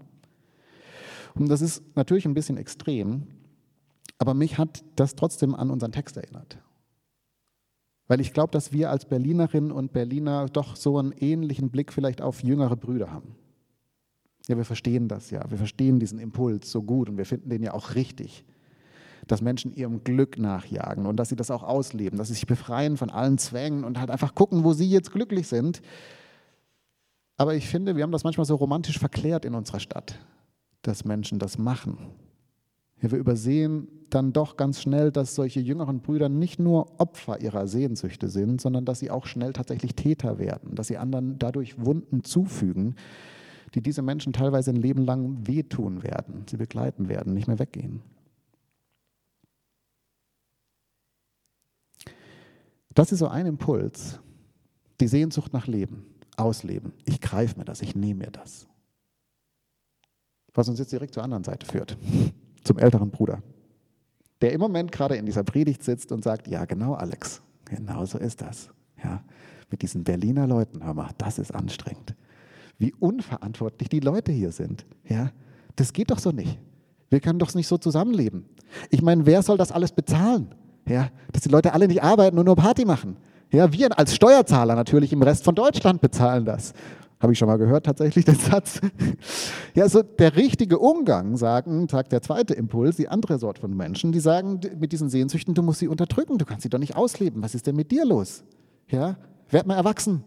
Und 1.34 1.48
das 1.48 1.62
ist 1.62 1.82
natürlich 1.96 2.26
ein 2.26 2.34
bisschen 2.34 2.58
extrem, 2.58 3.26
aber 4.18 4.34
mich 4.34 4.58
hat 4.58 4.84
das 4.96 5.14
trotzdem 5.14 5.54
an 5.54 5.70
unseren 5.70 5.92
Text 5.92 6.18
erinnert. 6.18 6.58
Weil 8.12 8.20
ich 8.20 8.34
glaube, 8.34 8.50
dass 8.50 8.74
wir 8.74 8.90
als 8.90 9.06
Berlinerinnen 9.06 9.72
und 9.72 9.94
Berliner 9.94 10.44
doch 10.44 10.76
so 10.76 10.98
einen 10.98 11.12
ähnlichen 11.12 11.70
Blick 11.70 11.90
vielleicht 11.90 12.20
auf 12.20 12.42
jüngere 12.42 12.76
Brüder 12.76 13.10
haben. 13.10 13.34
Ja, 14.48 14.58
wir 14.58 14.66
verstehen 14.66 15.08
das 15.08 15.30
ja. 15.30 15.50
Wir 15.50 15.56
verstehen 15.56 15.98
diesen 15.98 16.18
Impuls 16.18 16.70
so 16.70 16.82
gut 16.82 17.08
und 17.08 17.16
wir 17.16 17.24
finden 17.24 17.48
den 17.48 17.62
ja 17.62 17.72
auch 17.72 17.94
richtig, 17.94 18.44
dass 19.26 19.40
Menschen 19.40 19.74
ihrem 19.74 20.04
Glück 20.04 20.38
nachjagen 20.38 21.06
und 21.06 21.16
dass 21.16 21.30
sie 21.30 21.36
das 21.36 21.50
auch 21.50 21.62
ausleben, 21.62 22.18
dass 22.18 22.28
sie 22.28 22.34
sich 22.34 22.46
befreien 22.46 22.98
von 22.98 23.08
allen 23.08 23.38
Zwängen 23.38 23.82
und 23.82 23.98
halt 23.98 24.10
einfach 24.10 24.34
gucken, 24.34 24.62
wo 24.62 24.74
sie 24.74 24.90
jetzt 24.90 25.10
glücklich 25.10 25.48
sind. 25.48 25.80
Aber 27.38 27.54
ich 27.54 27.66
finde, 27.66 27.96
wir 27.96 28.02
haben 28.02 28.12
das 28.12 28.24
manchmal 28.24 28.44
so 28.44 28.56
romantisch 28.56 28.98
verklärt 28.98 29.46
in 29.46 29.54
unserer 29.54 29.80
Stadt, 29.80 30.18
dass 30.82 31.06
Menschen 31.06 31.38
das 31.38 31.56
machen. 31.56 31.96
Ja, 33.02 33.10
wir 33.10 33.18
übersehen 33.18 33.88
dann 34.10 34.32
doch 34.32 34.56
ganz 34.56 34.80
schnell, 34.80 35.10
dass 35.10 35.34
solche 35.34 35.60
jüngeren 35.60 36.00
Brüder 36.00 36.28
nicht 36.28 36.58
nur 36.58 37.00
Opfer 37.00 37.40
ihrer 37.40 37.66
Sehnsüchte 37.66 38.28
sind, 38.28 38.60
sondern 38.60 38.84
dass 38.84 39.00
sie 39.00 39.10
auch 39.10 39.26
schnell 39.26 39.52
tatsächlich 39.52 39.94
Täter 39.94 40.38
werden, 40.38 40.74
dass 40.74 40.86
sie 40.86 40.98
anderen 40.98 41.38
dadurch 41.38 41.84
Wunden 41.84 42.22
zufügen, 42.22 42.94
die 43.74 43.80
diese 43.80 44.02
Menschen 44.02 44.32
teilweise 44.32 44.70
ein 44.70 44.76
Leben 44.76 45.04
lang 45.04 45.46
wehtun 45.46 46.02
werden, 46.02 46.44
sie 46.48 46.58
begleiten 46.58 47.08
werden, 47.08 47.34
nicht 47.34 47.48
mehr 47.48 47.58
weggehen. 47.58 48.02
Das 52.94 53.10
ist 53.10 53.20
so 53.20 53.28
ein 53.28 53.46
Impuls, 53.46 54.20
die 55.00 55.08
Sehnsucht 55.08 55.54
nach 55.54 55.66
Leben, 55.66 56.04
Ausleben. 56.36 56.92
Ich 57.06 57.20
greife 57.20 57.58
mir 57.58 57.64
das, 57.64 57.80
ich 57.80 57.96
nehme 57.96 58.26
mir 58.26 58.30
das. 58.30 58.66
Was 60.52 60.68
uns 60.68 60.78
jetzt 60.78 60.92
direkt 60.92 61.14
zur 61.14 61.24
anderen 61.24 61.44
Seite 61.44 61.66
führt 61.66 61.96
zum 62.64 62.78
älteren 62.78 63.10
Bruder, 63.10 63.42
der 64.40 64.52
im 64.52 64.60
Moment 64.60 64.92
gerade 64.92 65.16
in 65.16 65.26
dieser 65.26 65.44
Predigt 65.44 65.82
sitzt 65.82 66.12
und 66.12 66.24
sagt, 66.24 66.48
ja 66.48 66.64
genau 66.64 66.94
Alex, 66.94 67.42
genau 67.64 68.04
so 68.04 68.18
ist 68.18 68.40
das. 68.40 68.70
Ja, 69.02 69.22
mit 69.70 69.82
diesen 69.82 70.04
Berliner 70.04 70.46
Leuten, 70.46 70.84
hör 70.84 70.94
mal, 70.94 71.10
das 71.18 71.38
ist 71.38 71.54
anstrengend. 71.54 72.14
Wie 72.78 72.92
unverantwortlich 72.98 73.88
die 73.88 74.00
Leute 74.00 74.32
hier 74.32 74.52
sind. 74.52 74.86
Ja, 75.08 75.30
das 75.76 75.92
geht 75.92 76.10
doch 76.10 76.18
so 76.18 76.30
nicht. 76.30 76.58
Wir 77.10 77.20
können 77.20 77.38
doch 77.38 77.52
nicht 77.54 77.68
so 77.68 77.78
zusammenleben. 77.78 78.46
Ich 78.90 79.02
meine, 79.02 79.26
wer 79.26 79.42
soll 79.42 79.58
das 79.58 79.72
alles 79.72 79.92
bezahlen? 79.92 80.54
Ja, 80.86 81.10
dass 81.32 81.42
die 81.42 81.48
Leute 81.48 81.74
alle 81.74 81.86
nicht 81.88 82.02
arbeiten 82.02 82.38
und 82.38 82.46
nur 82.46 82.56
Party 82.56 82.84
machen. 82.84 83.16
Ja, 83.52 83.72
wir 83.72 83.98
als 83.98 84.14
Steuerzahler 84.14 84.74
natürlich 84.74 85.12
im 85.12 85.22
Rest 85.22 85.44
von 85.44 85.54
Deutschland 85.54 86.00
bezahlen 86.00 86.44
das. 86.44 86.72
Habe 87.22 87.32
ich 87.32 87.38
schon 87.38 87.46
mal 87.46 87.56
gehört, 87.56 87.86
tatsächlich 87.86 88.24
den 88.26 88.34
Satz. 88.34 88.80
Ja, 89.74 89.88
so 89.88 90.02
der 90.02 90.34
richtige 90.34 90.80
Umgang, 90.80 91.36
sagen, 91.36 91.86
sagt 91.88 92.10
der 92.10 92.20
zweite 92.20 92.52
Impuls, 92.54 92.96
die 92.96 93.08
andere 93.08 93.38
Sorte 93.38 93.60
von 93.60 93.76
Menschen, 93.76 94.10
die 94.10 94.18
sagen 94.18 94.60
mit 94.78 94.90
diesen 94.90 95.08
Sehnsüchten, 95.08 95.54
du 95.54 95.62
musst 95.62 95.78
sie 95.78 95.88
unterdrücken, 95.88 96.38
du 96.38 96.44
kannst 96.44 96.64
sie 96.64 96.68
doch 96.68 96.80
nicht 96.80 96.96
ausleben. 96.96 97.40
Was 97.42 97.54
ist 97.54 97.68
denn 97.68 97.76
mit 97.76 97.92
dir 97.92 98.04
los? 98.04 98.42
Ja, 98.88 99.16
werd 99.48 99.68
mal 99.68 99.76
erwachsen. 99.76 100.24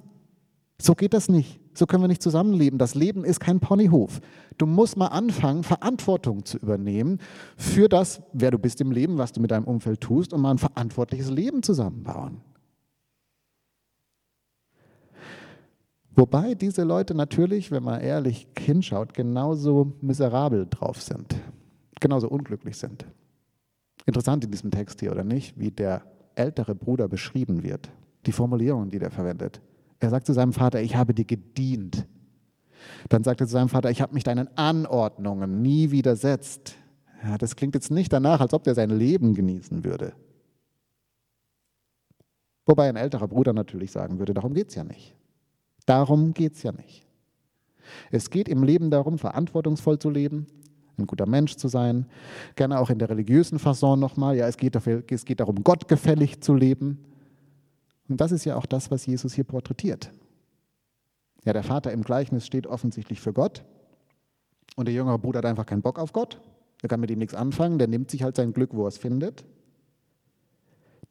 So 0.81 0.95
geht 0.95 1.13
das 1.13 1.27
nicht. 1.27 1.59
So 1.73 1.85
können 1.85 2.03
wir 2.03 2.07
nicht 2.07 2.23
zusammenleben. 2.23 2.79
Das 2.79 2.95
Leben 2.95 3.25
ist 3.25 3.41
kein 3.41 3.59
Ponyhof. 3.59 4.21
Du 4.57 4.65
musst 4.65 4.95
mal 4.95 5.07
anfangen, 5.07 5.63
Verantwortung 5.63 6.45
zu 6.45 6.57
übernehmen 6.57 7.19
für 7.57 7.89
das, 7.89 8.21
wer 8.31 8.51
du 8.51 8.57
bist 8.57 8.79
im 8.79 8.91
Leben, 8.91 9.17
was 9.17 9.33
du 9.33 9.41
mit 9.41 9.51
deinem 9.51 9.65
Umfeld 9.65 9.99
tust 9.99 10.31
und 10.31 10.39
mal 10.39 10.51
ein 10.51 10.57
verantwortliches 10.57 11.29
Leben 11.29 11.61
zusammenbauen. 11.61 12.41
Wobei 16.15 16.55
diese 16.55 16.83
Leute 16.83 17.13
natürlich, 17.13 17.71
wenn 17.71 17.83
man 17.83 17.99
ehrlich 17.99 18.47
hinschaut, 18.57 19.13
genauso 19.13 19.93
miserabel 20.01 20.65
drauf 20.69 21.01
sind, 21.01 21.35
genauso 21.99 22.29
unglücklich 22.29 22.77
sind. 22.77 23.05
Interessant 24.05 24.45
in 24.45 24.51
diesem 24.51 24.71
Text 24.71 25.01
hier, 25.01 25.11
oder 25.11 25.25
nicht, 25.25 25.59
wie 25.59 25.71
der 25.71 26.03
ältere 26.35 26.73
Bruder 26.73 27.09
beschrieben 27.09 27.63
wird, 27.63 27.91
die 28.25 28.31
Formulierungen, 28.31 28.89
die 28.89 28.99
der 28.99 29.11
verwendet. 29.11 29.61
Er 29.99 30.09
sagt 30.09 30.27
zu 30.27 30.33
seinem 30.33 30.53
Vater, 30.53 30.81
ich 30.81 30.95
habe 30.95 31.13
dir 31.13 31.25
gedient. 31.25 32.07
Dann 33.09 33.23
sagt 33.23 33.41
er 33.41 33.47
zu 33.47 33.53
seinem 33.53 33.69
Vater, 33.69 33.89
ich 33.89 34.01
habe 34.01 34.13
mich 34.13 34.23
deinen 34.23 34.47
Anordnungen 34.57 35.61
nie 35.61 35.91
widersetzt. 35.91 36.75
Ja, 37.23 37.37
das 37.37 37.55
klingt 37.55 37.75
jetzt 37.75 37.91
nicht 37.91 38.13
danach, 38.13 38.39
als 38.39 38.53
ob 38.53 38.63
der 38.63 38.75
sein 38.75 38.89
Leben 38.89 39.33
genießen 39.33 39.83
würde. 39.83 40.13
Wobei 42.65 42.87
ein 42.87 42.95
älterer 42.95 43.27
Bruder 43.27 43.53
natürlich 43.53 43.91
sagen 43.91 44.19
würde, 44.19 44.33
darum 44.33 44.53
geht 44.53 44.69
es 44.69 44.75
ja 44.75 44.83
nicht. 44.83 45.15
Darum 45.85 46.33
geht 46.33 46.53
es 46.53 46.63
ja 46.63 46.71
nicht. 46.71 47.05
Es 48.11 48.29
geht 48.29 48.49
im 48.49 48.63
Leben 48.63 48.89
darum, 48.89 49.17
verantwortungsvoll 49.17 49.99
zu 49.99 50.09
leben, 50.09 50.47
ein 50.97 51.07
guter 51.07 51.27
Mensch 51.27 51.55
zu 51.55 51.67
sein, 51.67 52.07
gerne 52.55 52.79
auch 52.79 52.89
in 52.89 52.99
der 52.99 53.09
religiösen 53.09 53.59
Fasson 53.59 53.99
nochmal. 53.99 54.35
Ja, 54.37 54.47
es 54.47 54.57
geht, 54.57 54.75
dafür, 54.75 55.03
es 55.09 55.25
geht 55.25 55.39
darum, 55.39 55.63
gottgefällig 55.63 56.41
zu 56.41 56.55
leben. 56.55 57.03
Und 58.07 58.21
das 58.21 58.31
ist 58.31 58.45
ja 58.45 58.55
auch 58.55 58.65
das, 58.65 58.91
was 58.91 59.05
Jesus 59.05 59.33
hier 59.33 59.43
porträtiert. 59.43 60.11
Ja, 61.43 61.53
der 61.53 61.63
Vater 61.63 61.91
im 61.91 62.03
Gleichnis 62.03 62.45
steht 62.45 62.65
offensichtlich 62.65 63.21
für 63.21 63.33
Gott 63.33 63.63
und 64.75 64.87
der 64.87 64.95
jüngere 64.95 65.19
Bruder 65.19 65.39
hat 65.39 65.45
einfach 65.45 65.65
keinen 65.65 65.81
Bock 65.81 65.99
auf 65.99 66.11
Gott. 66.11 66.39
Er 66.81 66.89
kann 66.89 66.99
mit 66.99 67.11
ihm 67.11 67.19
nichts 67.19 67.35
anfangen, 67.35 67.77
der 67.77 67.87
nimmt 67.87 68.09
sich 68.09 68.23
halt 68.23 68.35
sein 68.35 68.53
Glück, 68.53 68.71
wo 68.73 68.85
er 68.85 68.87
es 68.87 68.97
findet. 68.97 69.45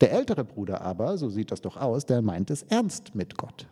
Der 0.00 0.12
ältere 0.12 0.44
Bruder 0.44 0.80
aber, 0.80 1.18
so 1.18 1.28
sieht 1.28 1.52
das 1.52 1.60
doch 1.60 1.76
aus, 1.76 2.04
der 2.04 2.20
meint 2.20 2.50
es 2.50 2.64
ernst 2.64 3.14
mit 3.14 3.38
Gott 3.38 3.68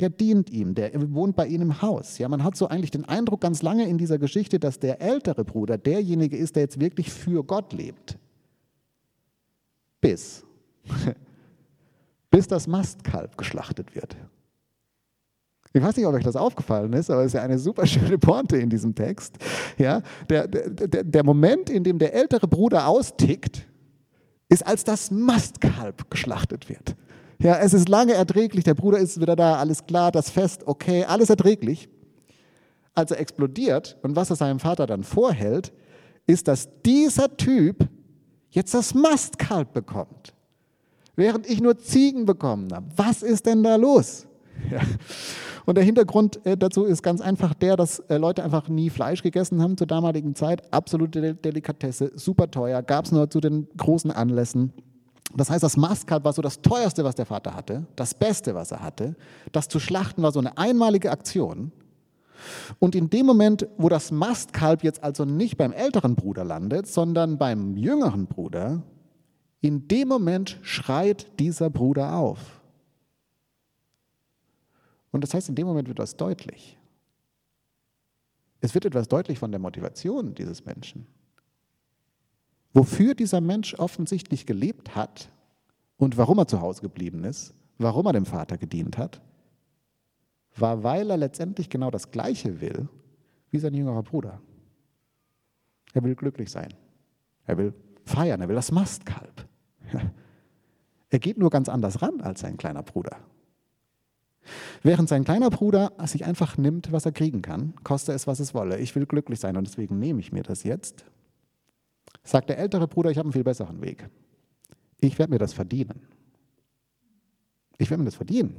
der 0.00 0.10
dient 0.10 0.50
ihm, 0.50 0.74
der 0.74 0.92
wohnt 1.12 1.34
bei 1.34 1.46
ihm 1.46 1.62
im 1.62 1.82
Haus. 1.82 2.18
Ja, 2.18 2.28
man 2.28 2.44
hat 2.44 2.56
so 2.56 2.68
eigentlich 2.68 2.92
den 2.92 3.04
Eindruck 3.04 3.40
ganz 3.40 3.62
lange 3.62 3.88
in 3.88 3.98
dieser 3.98 4.18
Geschichte, 4.18 4.60
dass 4.60 4.78
der 4.78 5.00
ältere 5.00 5.44
Bruder 5.44 5.76
derjenige 5.76 6.36
ist, 6.36 6.54
der 6.54 6.62
jetzt 6.62 6.80
wirklich 6.80 7.12
für 7.12 7.42
Gott 7.42 7.72
lebt. 7.72 8.16
Bis. 10.00 10.44
Bis 12.30 12.46
das 12.46 12.66
Mastkalb 12.68 13.36
geschlachtet 13.36 13.94
wird. 13.94 14.16
Ich 15.72 15.82
weiß 15.82 15.96
nicht, 15.96 16.06
ob 16.06 16.14
euch 16.14 16.24
das 16.24 16.36
aufgefallen 16.36 16.92
ist, 16.92 17.10
aber 17.10 17.22
es 17.22 17.28
ist 17.28 17.32
ja 17.34 17.42
eine 17.42 17.58
super 17.58 17.86
schöne 17.86 18.18
Pointe 18.18 18.56
in 18.56 18.70
diesem 18.70 18.94
Text. 18.94 19.36
Ja, 19.76 20.02
der, 20.28 20.46
der, 20.46 21.04
der 21.04 21.24
Moment, 21.24 21.70
in 21.70 21.84
dem 21.84 21.98
der 21.98 22.14
ältere 22.14 22.46
Bruder 22.46 22.86
austickt, 22.86 23.66
ist, 24.48 24.66
als 24.66 24.84
das 24.84 25.10
Mastkalb 25.10 26.10
geschlachtet 26.10 26.68
wird. 26.68 26.96
Ja, 27.40 27.56
es 27.58 27.72
ist 27.72 27.88
lange 27.88 28.14
erträglich, 28.14 28.64
der 28.64 28.74
Bruder 28.74 28.98
ist 28.98 29.20
wieder 29.20 29.36
da, 29.36 29.56
alles 29.56 29.86
klar, 29.86 30.10
das 30.10 30.28
Fest, 30.30 30.66
okay, 30.66 31.04
alles 31.04 31.30
erträglich. 31.30 31.88
Als 32.94 33.12
er 33.12 33.20
explodiert 33.20 33.96
und 34.02 34.16
was 34.16 34.30
er 34.30 34.36
seinem 34.36 34.58
Vater 34.58 34.86
dann 34.86 35.04
vorhält, 35.04 35.72
ist, 36.26 36.48
dass 36.48 36.68
dieser 36.84 37.36
Typ 37.36 37.88
jetzt 38.50 38.74
das 38.74 38.92
Mastkalb 38.92 39.72
bekommt, 39.72 40.34
während 41.14 41.48
ich 41.48 41.60
nur 41.60 41.78
Ziegen 41.78 42.26
bekommen 42.26 42.72
habe. 42.72 42.86
Was 42.96 43.22
ist 43.22 43.46
denn 43.46 43.62
da 43.62 43.76
los? 43.76 44.26
Ja. 44.72 44.80
Und 45.66 45.76
der 45.76 45.84
Hintergrund 45.84 46.44
äh, 46.46 46.56
dazu 46.56 46.84
ist 46.84 47.02
ganz 47.02 47.20
einfach 47.20 47.54
der, 47.54 47.76
dass 47.76 48.00
äh, 48.00 48.16
Leute 48.16 48.42
einfach 48.42 48.68
nie 48.68 48.90
Fleisch 48.90 49.22
gegessen 49.22 49.62
haben 49.62 49.76
zur 49.76 49.86
damaligen 49.86 50.34
Zeit. 50.34 50.72
Absolute 50.72 51.34
Delikatesse, 51.34 52.10
super 52.16 52.50
teuer, 52.50 52.82
gab 52.82 53.04
es 53.04 53.12
nur 53.12 53.30
zu 53.30 53.38
den 53.38 53.68
großen 53.76 54.10
Anlässen. 54.10 54.72
Das 55.34 55.50
heißt, 55.50 55.62
das 55.62 55.76
Mastkalb 55.76 56.24
war 56.24 56.32
so 56.32 56.42
das 56.42 56.62
teuerste, 56.62 57.04
was 57.04 57.14
der 57.14 57.26
Vater 57.26 57.54
hatte, 57.54 57.86
das 57.96 58.14
Beste, 58.14 58.54
was 58.54 58.70
er 58.72 58.82
hatte. 58.82 59.14
Das 59.52 59.68
zu 59.68 59.78
schlachten 59.78 60.22
war 60.22 60.32
so 60.32 60.38
eine 60.38 60.56
einmalige 60.56 61.10
Aktion. 61.10 61.72
Und 62.78 62.94
in 62.94 63.10
dem 63.10 63.26
Moment, 63.26 63.66
wo 63.76 63.88
das 63.88 64.10
Mastkalb 64.10 64.84
jetzt 64.84 65.02
also 65.02 65.24
nicht 65.24 65.56
beim 65.56 65.72
älteren 65.72 66.14
Bruder 66.14 66.44
landet, 66.44 66.86
sondern 66.86 67.36
beim 67.36 67.76
jüngeren 67.76 68.26
Bruder, 68.26 68.82
in 69.60 69.88
dem 69.88 70.08
Moment 70.08 70.58
schreit 70.62 71.26
dieser 71.38 71.68
Bruder 71.68 72.16
auf. 72.16 72.38
Und 75.10 75.22
das 75.22 75.34
heißt, 75.34 75.48
in 75.48 75.56
dem 75.56 75.66
Moment 75.66 75.88
wird 75.88 75.98
was 75.98 76.16
deutlich. 76.16 76.78
Es 78.60 78.74
wird 78.74 78.84
etwas 78.84 79.08
deutlich 79.08 79.38
von 79.38 79.50
der 79.50 79.60
Motivation 79.60 80.34
dieses 80.34 80.64
Menschen. 80.64 81.06
Wofür 82.78 83.16
dieser 83.16 83.40
Mensch 83.40 83.74
offensichtlich 83.74 84.46
gelebt 84.46 84.94
hat 84.94 85.32
und 85.96 86.16
warum 86.16 86.38
er 86.38 86.46
zu 86.46 86.60
Hause 86.60 86.80
geblieben 86.80 87.24
ist, 87.24 87.52
warum 87.76 88.06
er 88.06 88.12
dem 88.12 88.24
Vater 88.24 88.56
gedient 88.56 88.96
hat, 88.98 89.20
war, 90.56 90.84
weil 90.84 91.10
er 91.10 91.16
letztendlich 91.16 91.70
genau 91.70 91.90
das 91.90 92.12
Gleiche 92.12 92.60
will 92.60 92.88
wie 93.50 93.58
sein 93.58 93.74
jüngerer 93.74 94.04
Bruder. 94.04 94.40
Er 95.92 96.04
will 96.04 96.14
glücklich 96.14 96.52
sein. 96.52 96.72
Er 97.46 97.58
will 97.58 97.74
feiern. 98.04 98.40
Er 98.40 98.48
will 98.48 98.54
das 98.54 98.70
Mastkalb. 98.70 99.48
Er 101.10 101.18
geht 101.18 101.38
nur 101.38 101.48
ganz 101.48 101.70
anders 101.70 102.02
ran 102.02 102.20
als 102.20 102.40
sein 102.40 102.58
kleiner 102.58 102.82
Bruder. 102.82 103.16
Während 104.82 105.08
sein 105.08 105.24
kleiner 105.24 105.48
Bruder 105.48 105.94
sich 106.04 106.26
einfach 106.26 106.58
nimmt, 106.58 106.92
was 106.92 107.06
er 107.06 107.12
kriegen 107.12 107.40
kann, 107.40 107.72
koste 107.82 108.12
es, 108.12 108.26
was 108.26 108.40
es 108.40 108.52
wolle. 108.52 108.78
Ich 108.78 108.94
will 108.94 109.06
glücklich 109.06 109.40
sein 109.40 109.56
und 109.56 109.66
deswegen 109.66 109.98
nehme 109.98 110.20
ich 110.20 110.32
mir 110.32 110.42
das 110.42 110.64
jetzt. 110.64 111.06
Sagt 112.28 112.50
der 112.50 112.58
ältere 112.58 112.86
Bruder, 112.86 113.10
ich 113.10 113.16
habe 113.16 113.28
einen 113.28 113.32
viel 113.32 113.42
besseren 113.42 113.80
Weg. 113.80 114.06
Ich 115.00 115.18
werde 115.18 115.32
mir 115.32 115.38
das 115.38 115.54
verdienen. 115.54 116.02
Ich 117.78 117.88
werde 117.88 118.02
mir 118.02 118.04
das 118.04 118.16
verdienen. 118.16 118.54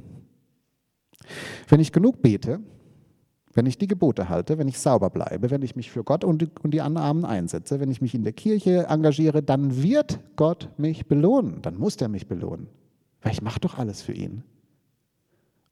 Wenn 1.68 1.78
ich 1.78 1.92
genug 1.92 2.20
bete, 2.20 2.58
wenn 3.54 3.66
ich 3.66 3.78
die 3.78 3.86
Gebote 3.86 4.28
halte, 4.28 4.58
wenn 4.58 4.66
ich 4.66 4.80
sauber 4.80 5.08
bleibe, 5.08 5.52
wenn 5.52 5.62
ich 5.62 5.76
mich 5.76 5.92
für 5.92 6.02
Gott 6.02 6.24
und 6.24 6.42
die, 6.42 6.50
die 6.64 6.80
Armen 6.80 7.24
einsetze, 7.24 7.78
wenn 7.78 7.92
ich 7.92 8.00
mich 8.00 8.12
in 8.12 8.24
der 8.24 8.32
Kirche 8.32 8.86
engagiere, 8.88 9.40
dann 9.40 9.80
wird 9.80 10.18
Gott 10.34 10.68
mich 10.76 11.06
belohnen. 11.06 11.62
Dann 11.62 11.78
muss 11.78 11.94
er 11.94 12.08
mich 12.08 12.26
belohnen. 12.26 12.66
Weil 13.22 13.30
ich 13.30 13.42
mache 13.42 13.60
doch 13.60 13.78
alles 13.78 14.02
für 14.02 14.14
ihn. 14.14 14.42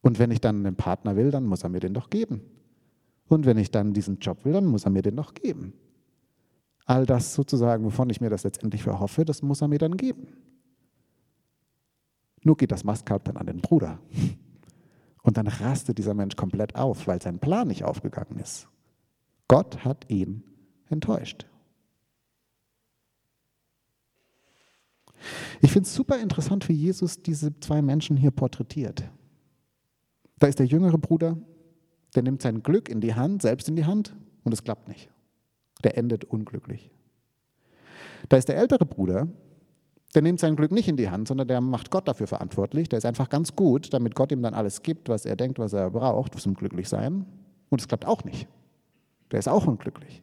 Und 0.03 0.21
wenn 0.21 0.31
ich 0.31 0.41
dann 0.41 0.65
einen 0.65 0.77
Partner 0.77 1.17
will, 1.17 1.33
dann 1.33 1.47
muss 1.47 1.65
er 1.65 1.69
mir 1.69 1.81
den 1.81 1.95
doch 1.95 2.11
geben. 2.11 2.43
Und 3.27 3.45
wenn 3.45 3.59
ich 3.59 3.73
dann 3.73 3.93
diesen 3.93 4.21
Job 4.21 4.45
will, 4.45 4.53
dann 4.53 4.67
muss 4.67 4.85
er 4.85 4.91
mir 4.91 5.03
den 5.03 5.17
doch 5.17 5.35
geben. 5.35 5.73
All 6.89 7.05
das 7.05 7.35
sozusagen, 7.35 7.85
wovon 7.85 8.09
ich 8.09 8.23
mir 8.23 8.31
das 8.31 8.45
letztendlich 8.45 8.83
verhoffe, 8.83 9.27
das 9.27 9.43
muss 9.43 9.61
er 9.61 9.69
mir 9.69 9.77
dann 9.77 9.99
geben. 9.99 10.29
Nur 12.43 12.57
geht 12.57 12.73
das 12.73 12.83
Mastkalb 12.83 13.25
dann 13.25 13.37
an 13.37 13.45
den 13.45 13.61
Bruder. 13.61 13.99
Und 15.23 15.37
dann 15.37 15.49
rastet 15.49 15.99
dieser 15.99 16.15
Mensch 16.15 16.35
komplett 16.35 16.77
auf, 16.77 17.07
weil 17.07 17.21
sein 17.21 17.41
Plan 17.41 17.69
nicht 17.69 17.85
aufgegangen 17.85 18.39
ist. 18.39 18.69
Gott 19.49 19.85
hat 19.85 20.11
ihn 20.11 20.43
enttäuscht. 20.89 21.45
Ich 25.61 25.71
finde 25.71 25.87
es 25.87 25.95
super 25.95 26.19
interessant, 26.19 26.71
wie 26.71 26.75
Jesus 26.75 27.21
diese 27.21 27.61
zwei 27.61 27.83
Menschen 27.83 28.17
hier 28.17 28.31
porträtiert. 28.31 29.05
Da 30.39 30.47
ist 30.47 30.59
der 30.59 30.65
jüngere 30.65 30.97
Bruder, 30.97 31.37
der 32.15 32.23
nimmt 32.23 32.41
sein 32.41 32.63
Glück 32.63 32.89
in 32.89 33.03
die 33.03 33.15
Hand, 33.15 33.43
selbst 33.43 33.69
in 33.69 33.77
die 33.77 33.85
Hand, 33.85 34.17
und 34.43 34.55
es 34.55 34.65
klappt 34.65 34.89
nicht. 34.89 35.11
Der 35.85 35.97
endet 35.97 36.25
unglücklich. 36.25 36.91
Da 38.29 38.37
ist 38.37 38.49
der 38.49 38.57
ältere 38.57 38.85
Bruder, 38.85 39.29
der 40.15 40.23
nimmt 40.23 40.41
sein 40.41 40.57
Glück 40.57 40.73
nicht 40.73 40.89
in 40.89 40.97
die 40.97 41.11
Hand, 41.11 41.29
sondern 41.29 41.49
der 41.49 41.61
macht 41.61 41.91
Gott 41.91 42.09
dafür 42.09 42.27
verantwortlich. 42.27 42.89
Der 42.89 42.99
ist 42.99 43.05
einfach 43.05 43.29
ganz 43.29 43.55
gut, 43.55 43.93
damit 43.93 44.15
Gott 44.15 44.33
ihm 44.33 44.43
dann 44.43 44.55
alles 44.55 44.83
gibt, 44.83 45.09
was 45.09 45.27
er 45.27 45.37
denkt, 45.37 45.59
was 45.59 45.73
er 45.73 45.91
braucht 45.91 46.39
zum 46.41 46.55
Glücklichsein. 46.55 47.27
Und 47.69 47.81
es 47.81 47.89
klappt 47.89 48.07
auch 48.07 48.25
nicht. 48.25 48.49
Der 49.31 49.39
ist 49.39 49.49
auch 49.49 49.67
unglücklich. 49.67 50.23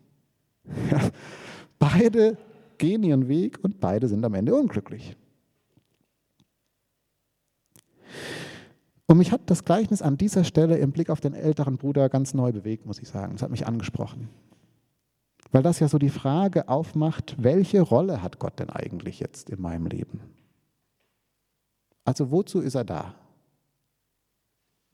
beide 1.80 2.38
gehen 2.78 3.04
ihren 3.04 3.28
Weg 3.28 3.60
und 3.64 3.80
beide 3.80 4.08
sind 4.08 4.26
am 4.26 4.34
Ende 4.34 4.56
unglücklich. 4.56 5.16
Und 9.08 9.20
mich 9.20 9.32
hat 9.32 9.42
das 9.46 9.66
Gleichnis 9.66 10.02
an 10.02 10.18
dieser 10.18 10.44
Stelle 10.44 10.78
im 10.78 10.92
Blick 10.92 11.12
auf 11.12 11.22
den 11.22 11.36
älteren 11.36 11.78
Bruder 11.78 12.10
ganz 12.10 12.34
neu 12.34 12.52
bewegt, 12.52 12.88
muss 12.88 13.00
ich 13.00 13.08
sagen. 13.08 13.36
Es 13.36 13.44
hat 13.44 13.52
mich 13.52 13.68
angesprochen. 13.68 14.30
Weil 15.56 15.64
das 15.64 15.80
ja 15.80 15.88
so 15.88 15.98
die 15.98 16.10
Frage 16.10 16.68
aufmacht, 16.68 17.42
welche 17.42 17.80
Rolle 17.80 18.22
hat 18.22 18.40
Gott 18.40 18.60
denn 18.60 18.70
eigentlich 18.70 19.22
jetzt 19.22 19.50
in 19.50 19.62
meinem 19.62 19.86
Leben? 19.86 20.20
Also 22.04 22.30
wozu 22.30 22.60
ist 22.60 22.76
er 22.76 22.84
da? 22.84 23.16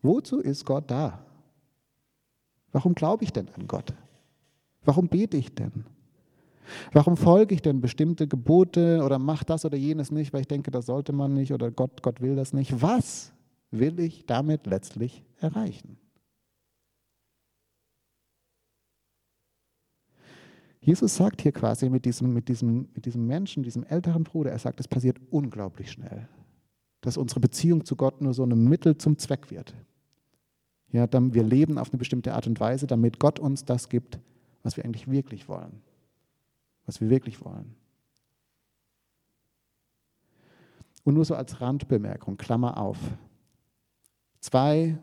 Wozu 0.03 0.39
ist 0.39 0.63
Gott 0.63 0.91
da? 0.91 1.25
Warum 2.71 2.93
glaube 2.93 3.23
ich 3.23 3.33
denn 3.33 3.49
an 3.55 3.67
Gott? 3.67 3.91
Warum 4.83 5.07
bete 5.07 5.35
ich 5.35 5.55
denn? 5.55 5.83
Warum 6.91 7.17
folge 7.17 7.55
ich 7.55 7.63
denn 7.63 7.81
bestimmte 7.81 8.27
Gebote 8.27 9.01
oder 9.03 9.17
mache 9.17 9.45
das 9.45 9.65
oder 9.65 9.77
jenes 9.77 10.11
nicht, 10.11 10.31
weil 10.31 10.41
ich 10.41 10.47
denke, 10.47 10.69
das 10.69 10.85
sollte 10.85 11.11
man 11.11 11.33
nicht 11.33 11.51
oder 11.53 11.71
Gott, 11.71 12.03
Gott 12.03 12.21
will 12.21 12.35
das 12.35 12.53
nicht? 12.53 12.83
Was 12.83 13.33
will 13.71 13.99
ich 13.99 14.27
damit 14.27 14.67
letztlich 14.67 15.23
erreichen? 15.39 15.97
Jesus 20.81 21.15
sagt 21.15 21.43
hier 21.43 21.51
quasi 21.51 21.89
mit 21.89 22.05
diesem, 22.05 22.33
mit, 22.33 22.47
diesem, 22.47 22.89
mit 22.95 23.05
diesem 23.05 23.27
Menschen, 23.27 23.61
diesem 23.61 23.83
älteren 23.83 24.23
Bruder, 24.23 24.51
er 24.51 24.57
sagt, 24.59 24.79
es 24.79 24.87
passiert 24.87 25.17
unglaublich 25.29 25.91
schnell, 25.91 26.27
dass 27.01 27.17
unsere 27.17 27.39
Beziehung 27.39 27.85
zu 27.85 27.95
Gott 27.95 28.19
nur 28.19 28.33
so 28.33 28.43
ein 28.43 28.63
Mittel 28.67 28.97
zum 28.97 29.17
Zweck 29.19 29.51
wird. 29.51 29.75
Ja, 30.91 31.05
dann, 31.05 31.35
wir 31.35 31.43
leben 31.43 31.77
auf 31.77 31.91
eine 31.91 31.99
bestimmte 31.99 32.33
Art 32.33 32.47
und 32.47 32.59
Weise, 32.59 32.87
damit 32.87 33.19
Gott 33.19 33.39
uns 33.39 33.63
das 33.63 33.89
gibt, 33.89 34.19
was 34.63 34.75
wir 34.75 34.83
eigentlich 34.83 35.09
wirklich 35.09 35.47
wollen. 35.47 35.81
Was 36.85 36.99
wir 36.99 37.09
wirklich 37.09 37.45
wollen. 37.45 37.75
Und 41.03 41.13
nur 41.13 41.25
so 41.25 41.35
als 41.35 41.61
Randbemerkung, 41.61 42.37
Klammer 42.37 42.77
auf. 42.77 42.97
Zwei 44.39 44.97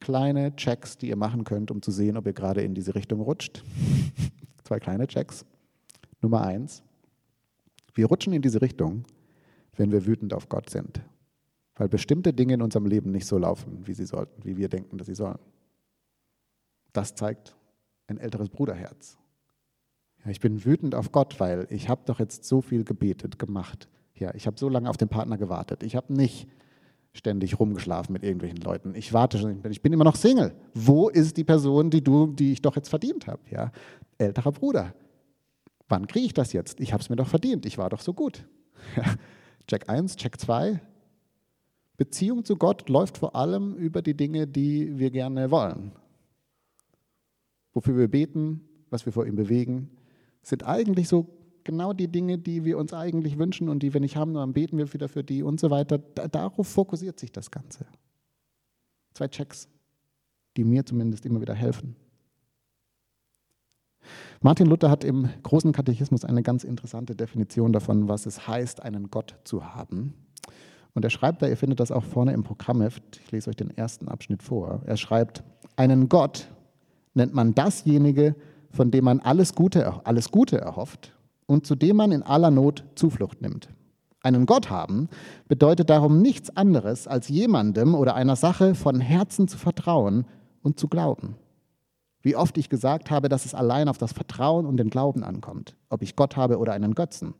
kleine 0.00 0.54
Checks, 0.54 0.98
die 0.98 1.08
ihr 1.08 1.16
machen 1.16 1.44
könnt, 1.44 1.70
um 1.70 1.80
zu 1.80 1.90
sehen, 1.90 2.18
ob 2.18 2.26
ihr 2.26 2.34
gerade 2.34 2.62
in 2.62 2.74
diese 2.74 2.94
Richtung 2.94 3.20
rutscht. 3.20 3.64
Zwei 4.64 4.80
kleine 4.80 5.06
Checks. 5.06 5.44
Nummer 6.20 6.42
eins, 6.42 6.82
wir 7.94 8.06
rutschen 8.06 8.32
in 8.32 8.42
diese 8.42 8.62
Richtung, 8.62 9.04
wenn 9.76 9.92
wir 9.92 10.06
wütend 10.06 10.32
auf 10.32 10.48
Gott 10.48 10.70
sind, 10.70 11.02
weil 11.76 11.88
bestimmte 11.88 12.32
Dinge 12.32 12.54
in 12.54 12.62
unserem 12.62 12.86
Leben 12.86 13.10
nicht 13.10 13.26
so 13.26 13.38
laufen, 13.38 13.86
wie 13.86 13.94
sie 13.94 14.06
sollten, 14.06 14.44
wie 14.44 14.56
wir 14.56 14.68
denken, 14.68 14.96
dass 14.96 15.06
sie 15.06 15.14
sollen. 15.14 15.38
Das 16.92 17.14
zeigt 17.14 17.56
ein 18.06 18.18
älteres 18.18 18.48
Bruderherz. 18.48 19.18
Ja, 20.24 20.30
ich 20.30 20.40
bin 20.40 20.64
wütend 20.64 20.94
auf 20.94 21.12
Gott, 21.12 21.38
weil 21.40 21.66
ich 21.70 21.88
habe 21.88 22.02
doch 22.06 22.18
jetzt 22.18 22.44
so 22.44 22.62
viel 22.62 22.84
gebetet, 22.84 23.38
gemacht. 23.38 23.88
Ja, 24.14 24.34
ich 24.34 24.46
habe 24.46 24.58
so 24.58 24.68
lange 24.68 24.88
auf 24.88 24.96
den 24.96 25.08
Partner 25.08 25.36
gewartet. 25.36 25.82
Ich 25.82 25.96
habe 25.96 26.12
nicht 26.12 26.48
ständig 27.14 27.58
rumgeschlafen 27.58 28.12
mit 28.12 28.24
irgendwelchen 28.24 28.58
Leuten. 28.58 28.94
Ich 28.94 29.12
warte 29.12 29.38
schon, 29.38 29.62
ich 29.70 29.80
bin 29.80 29.92
immer 29.92 30.04
noch 30.04 30.16
Single. 30.16 30.54
Wo 30.74 31.08
ist 31.08 31.36
die 31.36 31.44
Person, 31.44 31.88
die 31.88 32.02
du, 32.02 32.26
die 32.26 32.52
ich 32.52 32.60
doch 32.60 32.76
jetzt 32.76 32.88
verdient 32.88 33.28
habe? 33.28 33.40
Ja, 33.50 33.70
älterer 34.18 34.52
Bruder. 34.52 34.94
Wann 35.88 36.06
kriege 36.06 36.26
ich 36.26 36.34
das 36.34 36.52
jetzt? 36.52 36.80
Ich 36.80 36.92
habe 36.92 37.02
es 37.02 37.08
mir 37.08 37.16
doch 37.16 37.28
verdient. 37.28 37.66
Ich 37.66 37.78
war 37.78 37.88
doch 37.88 38.00
so 38.00 38.12
gut. 38.12 38.46
Check 39.68 39.88
1, 39.88 40.16
Check 40.16 40.40
2. 40.40 40.80
Beziehung 41.96 42.44
zu 42.44 42.56
Gott 42.56 42.88
läuft 42.88 43.18
vor 43.18 43.36
allem 43.36 43.74
über 43.76 44.02
die 44.02 44.16
Dinge, 44.16 44.48
die 44.48 44.98
wir 44.98 45.10
gerne 45.10 45.50
wollen. 45.50 45.92
Wofür 47.72 47.96
wir 47.96 48.08
beten, 48.08 48.62
was 48.90 49.06
wir 49.06 49.12
vor 49.12 49.26
ihm 49.26 49.36
bewegen, 49.36 49.90
sind 50.42 50.66
eigentlich 50.66 51.08
so 51.08 51.28
genau 51.64 51.92
die 51.92 52.08
Dinge, 52.08 52.38
die 52.38 52.64
wir 52.64 52.78
uns 52.78 52.92
eigentlich 52.92 53.38
wünschen 53.38 53.68
und 53.68 53.82
die 53.82 53.92
wir 53.92 54.00
nicht 54.00 54.16
haben, 54.16 54.34
dann 54.34 54.52
beten 54.52 54.78
wir 54.78 54.92
wieder 54.92 55.08
für 55.08 55.24
die 55.24 55.42
und 55.42 55.58
so 55.58 55.70
weiter. 55.70 55.98
darauf 55.98 56.68
fokussiert 56.68 57.18
sich 57.18 57.32
das 57.32 57.50
Ganze. 57.50 57.86
Zwei 59.14 59.28
Checks, 59.28 59.68
die 60.56 60.64
mir 60.64 60.84
zumindest 60.84 61.26
immer 61.26 61.40
wieder 61.40 61.54
helfen. 61.54 61.96
Martin 64.42 64.66
Luther 64.66 64.90
hat 64.90 65.04
im 65.04 65.30
großen 65.42 65.72
Katechismus 65.72 66.24
eine 66.24 66.42
ganz 66.42 66.64
interessante 66.64 67.16
Definition 67.16 67.72
davon, 67.72 68.08
was 68.08 68.26
es 68.26 68.46
heißt, 68.46 68.82
einen 68.82 69.10
Gott 69.10 69.36
zu 69.44 69.74
haben. 69.74 70.12
Und 70.92 71.04
er 71.04 71.10
schreibt 71.10 71.40
da, 71.40 71.48
ihr 71.48 71.56
findet 71.56 71.80
das 71.80 71.90
auch 71.90 72.04
vorne 72.04 72.32
im 72.32 72.44
Programmheft, 72.44 73.20
ich 73.24 73.32
lese 73.32 73.50
euch 73.50 73.56
den 73.56 73.70
ersten 73.70 74.08
Abschnitt 74.08 74.42
vor. 74.42 74.82
Er 74.84 74.96
schreibt, 74.96 75.42
einen 75.76 76.08
Gott 76.08 76.48
nennt 77.14 77.34
man 77.34 77.54
dasjenige, 77.54 78.36
von 78.70 78.90
dem 78.90 79.04
man 79.04 79.20
alles 79.20 79.54
Gute, 79.54 80.06
alles 80.06 80.30
Gute 80.30 80.60
erhofft 80.60 81.14
und 81.46 81.66
zu 81.66 81.74
dem 81.74 81.96
man 81.96 82.12
in 82.12 82.22
aller 82.22 82.50
Not 82.50 82.84
Zuflucht 82.94 83.42
nimmt. 83.42 83.68
Einen 84.20 84.46
Gott 84.46 84.70
haben 84.70 85.08
bedeutet 85.48 85.90
darum 85.90 86.22
nichts 86.22 86.56
anderes, 86.56 87.06
als 87.06 87.28
jemandem 87.28 87.94
oder 87.94 88.14
einer 88.14 88.36
Sache 88.36 88.74
von 88.74 89.00
Herzen 89.00 89.48
zu 89.48 89.58
vertrauen 89.58 90.24
und 90.62 90.80
zu 90.80 90.88
glauben. 90.88 91.36
Wie 92.22 92.34
oft 92.34 92.56
ich 92.56 92.70
gesagt 92.70 93.10
habe, 93.10 93.28
dass 93.28 93.44
es 93.44 93.54
allein 93.54 93.86
auf 93.86 93.98
das 93.98 94.14
Vertrauen 94.14 94.64
und 94.64 94.78
den 94.78 94.88
Glauben 94.88 95.22
ankommt, 95.22 95.76
ob 95.90 96.00
ich 96.00 96.16
Gott 96.16 96.36
habe 96.36 96.58
oder 96.58 96.72
einen 96.72 96.94
Götzen. 96.94 97.34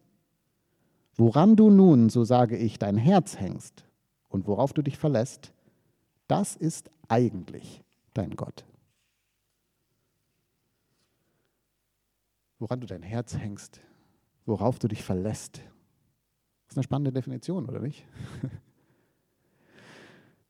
Woran 1.17 1.57
du 1.57 1.71
nun, 1.71 2.11
so 2.11 2.25
sage 2.25 2.59
ich, 2.59 2.79
dein 2.79 2.99
Herz 2.99 3.41
hängst 3.41 3.85
und 4.29 4.47
worauf 4.47 4.75
du 4.75 4.83
dich 4.83 4.99
verlässt, 4.99 5.55
das 6.29 6.55
ist 6.55 6.91
eigentlich 7.09 7.83
dein 8.13 8.37
Gott. 8.37 8.67
Woran 12.59 12.81
du 12.81 12.87
dein 12.87 13.03
Herz 13.03 13.37
hängst, 13.37 13.81
worauf 14.47 14.79
du 14.79 14.89
dich 14.89 15.03
verlässt. 15.03 15.57
Das 15.57 16.73
ist 16.73 16.77
eine 16.79 16.85
spannende 16.85 17.13
Definition, 17.13 17.69
oder 17.69 17.81
nicht? 17.81 18.07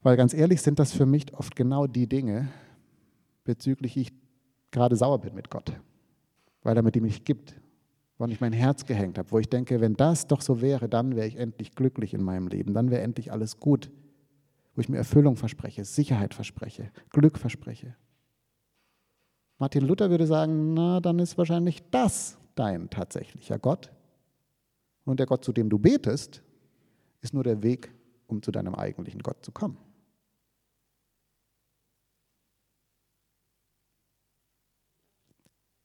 Weil 0.02 0.16
ganz 0.16 0.34
ehrlich 0.34 0.60
sind 0.60 0.78
das 0.78 0.92
für 0.92 1.06
mich 1.06 1.32
oft 1.34 1.56
genau 1.56 1.86
die 1.86 2.06
Dinge, 2.06 2.48
bezüglich 3.44 3.96
ich 3.96 4.12
gerade 4.70 4.96
sauer 4.96 5.18
bin 5.20 5.34
mit 5.34 5.50
Gott, 5.50 5.72
weil 6.62 6.76
er 6.76 6.82
mit 6.82 6.96
ihm 6.96 7.04
mich 7.04 7.24
gibt, 7.24 7.54
woran 8.18 8.30
ich 8.30 8.40
mein 8.40 8.52
Herz 8.52 8.84
gehängt 8.84 9.16
habe, 9.18 9.30
wo 9.30 9.38
ich 9.38 9.48
denke, 9.48 9.80
wenn 9.80 9.94
das 9.94 10.26
doch 10.26 10.42
so 10.42 10.60
wäre, 10.60 10.88
dann 10.88 11.16
wäre 11.16 11.26
ich 11.26 11.36
endlich 11.36 11.74
glücklich 11.74 12.12
in 12.12 12.22
meinem 12.22 12.48
Leben, 12.48 12.74
dann 12.74 12.90
wäre 12.90 13.02
endlich 13.02 13.32
alles 13.32 13.60
gut, 13.60 13.90
wo 14.74 14.80
ich 14.80 14.88
mir 14.88 14.98
Erfüllung 14.98 15.36
verspreche, 15.36 15.84
Sicherheit 15.84 16.34
verspreche, 16.34 16.90
Glück 17.10 17.38
verspreche. 17.38 17.96
Martin 19.58 19.86
Luther 19.86 20.10
würde 20.10 20.26
sagen, 20.26 20.74
na, 20.74 21.00
dann 21.00 21.18
ist 21.18 21.38
wahrscheinlich 21.38 21.82
das 21.90 22.36
dein 22.54 22.90
tatsächlicher 22.90 23.58
Gott. 23.58 23.90
Und 25.04 25.20
der 25.20 25.26
Gott, 25.26 25.44
zu 25.44 25.52
dem 25.52 25.68
du 25.68 25.78
betest, 25.78 26.42
ist 27.20 27.34
nur 27.34 27.44
der 27.44 27.62
Weg, 27.62 27.92
um 28.26 28.42
zu 28.42 28.50
deinem 28.50 28.74
eigentlichen 28.74 29.22
Gott 29.22 29.44
zu 29.44 29.52
kommen. 29.52 29.76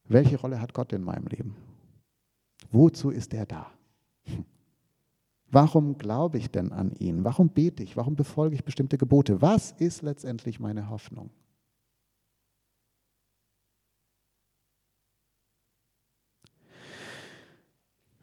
Welche 0.06 0.38
Rolle 0.38 0.60
hat 0.60 0.74
Gott 0.74 0.92
in 0.92 1.04
meinem 1.04 1.28
Leben? 1.28 1.56
Wozu 2.72 3.12
ist 3.12 3.34
er 3.34 3.46
da? 3.46 3.72
Warum 5.52 5.98
glaube 5.98 6.38
ich 6.38 6.50
denn 6.50 6.72
an 6.72 6.94
ihn? 6.96 7.24
Warum 7.24 7.50
bete 7.50 7.84
ich? 7.84 7.98
Warum 7.98 8.16
befolge 8.16 8.56
ich 8.56 8.64
bestimmte 8.64 8.98
Gebote? 8.98 9.42
Was 9.42 9.72
ist 9.72 10.02
letztendlich 10.02 10.60
meine 10.60 10.90
Hoffnung? 10.90 11.30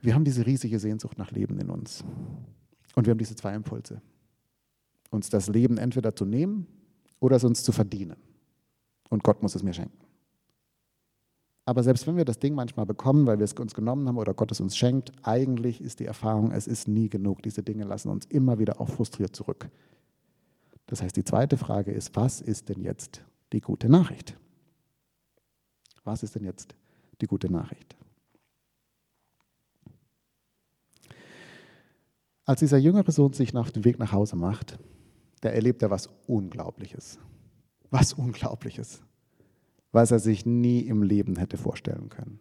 Wir 0.07 0.14
haben 0.14 0.23
diese 0.23 0.47
riesige 0.47 0.79
Sehnsucht 0.79 1.19
nach 1.19 1.33
Leben 1.33 1.59
in 1.59 1.69
uns. 1.69 2.05
Und 2.95 3.07
wir 3.07 3.11
haben 3.11 3.19
diese 3.19 3.35
zwei 3.35 3.55
Impulse. 3.55 4.01
Uns 5.11 5.31
das 5.31 5.49
Leben 5.49 5.79
entweder 5.79 6.14
zu 6.14 6.25
nehmen 6.25 6.69
oder 7.19 7.35
es 7.35 7.42
uns 7.42 7.64
zu 7.64 7.73
verdienen. 7.73 8.14
Und 9.11 9.25
Gott 9.25 9.42
muss 9.42 9.57
es 9.57 9.64
mir 9.64 9.75
schenken. 9.75 9.99
Aber 11.64 11.83
selbst 11.83 12.07
wenn 12.07 12.16
wir 12.16 12.25
das 12.25 12.38
Ding 12.38 12.55
manchmal 12.55 12.87
bekommen, 12.87 13.27
weil 13.27 13.38
wir 13.40 13.45
es 13.45 13.55
uns 13.55 13.75
genommen 13.75 14.07
haben 14.07 14.16
oder 14.16 14.33
Gott 14.33 14.53
es 14.53 14.61
uns 14.61 14.77
schenkt, 14.77 15.11
eigentlich 15.23 15.81
ist 15.81 15.99
die 15.99 16.07
Erfahrung, 16.07 16.53
es 16.53 16.69
ist 16.69 16.87
nie 16.87 17.09
genug. 17.09 17.42
Diese 17.42 17.64
Dinge 17.64 17.83
lassen 17.83 18.09
uns 18.09 18.27
immer 18.27 18.61
wieder 18.61 18.81
auch 18.81 18.90
frustriert 18.90 19.35
zurück. 19.35 19.69
Das 20.87 21.03
heißt, 21.03 21.16
die 21.16 21.25
zweite 21.25 21.57
Frage 21.57 21.90
ist, 21.90 22.14
was 22.14 22.40
ist 22.40 22.69
denn 22.69 22.81
jetzt 22.81 23.25
die 23.53 23.61
gute 23.61 23.88
Nachricht? 23.88 24.38
Was 26.05 26.23
ist 26.23 26.37
denn 26.37 26.45
jetzt 26.45 26.77
die 27.21 27.27
gute 27.27 27.51
Nachricht? 27.51 27.97
Als 32.47 32.61
dieser 32.61 32.79
jüngere 32.79 33.13
Sohn 33.13 33.35
sich 33.35 33.55
auf 33.55 33.73
den 33.73 33.85
Weg 33.85 33.99
nach 33.99 34.13
Hause 34.13 34.37
macht, 34.37 34.79
da 35.43 35.51
erlebt 35.51 35.83
er 35.83 35.91
was 35.91 36.09
Unglaubliches. 36.27 37.19
Was 37.91 38.15
Unglaubliches 38.15 39.03
was 39.97 40.11
er 40.11 40.19
sich 40.19 40.45
nie 40.45 40.81
im 40.81 41.03
Leben 41.03 41.37
hätte 41.37 41.57
vorstellen 41.57 42.11
können. 42.11 42.39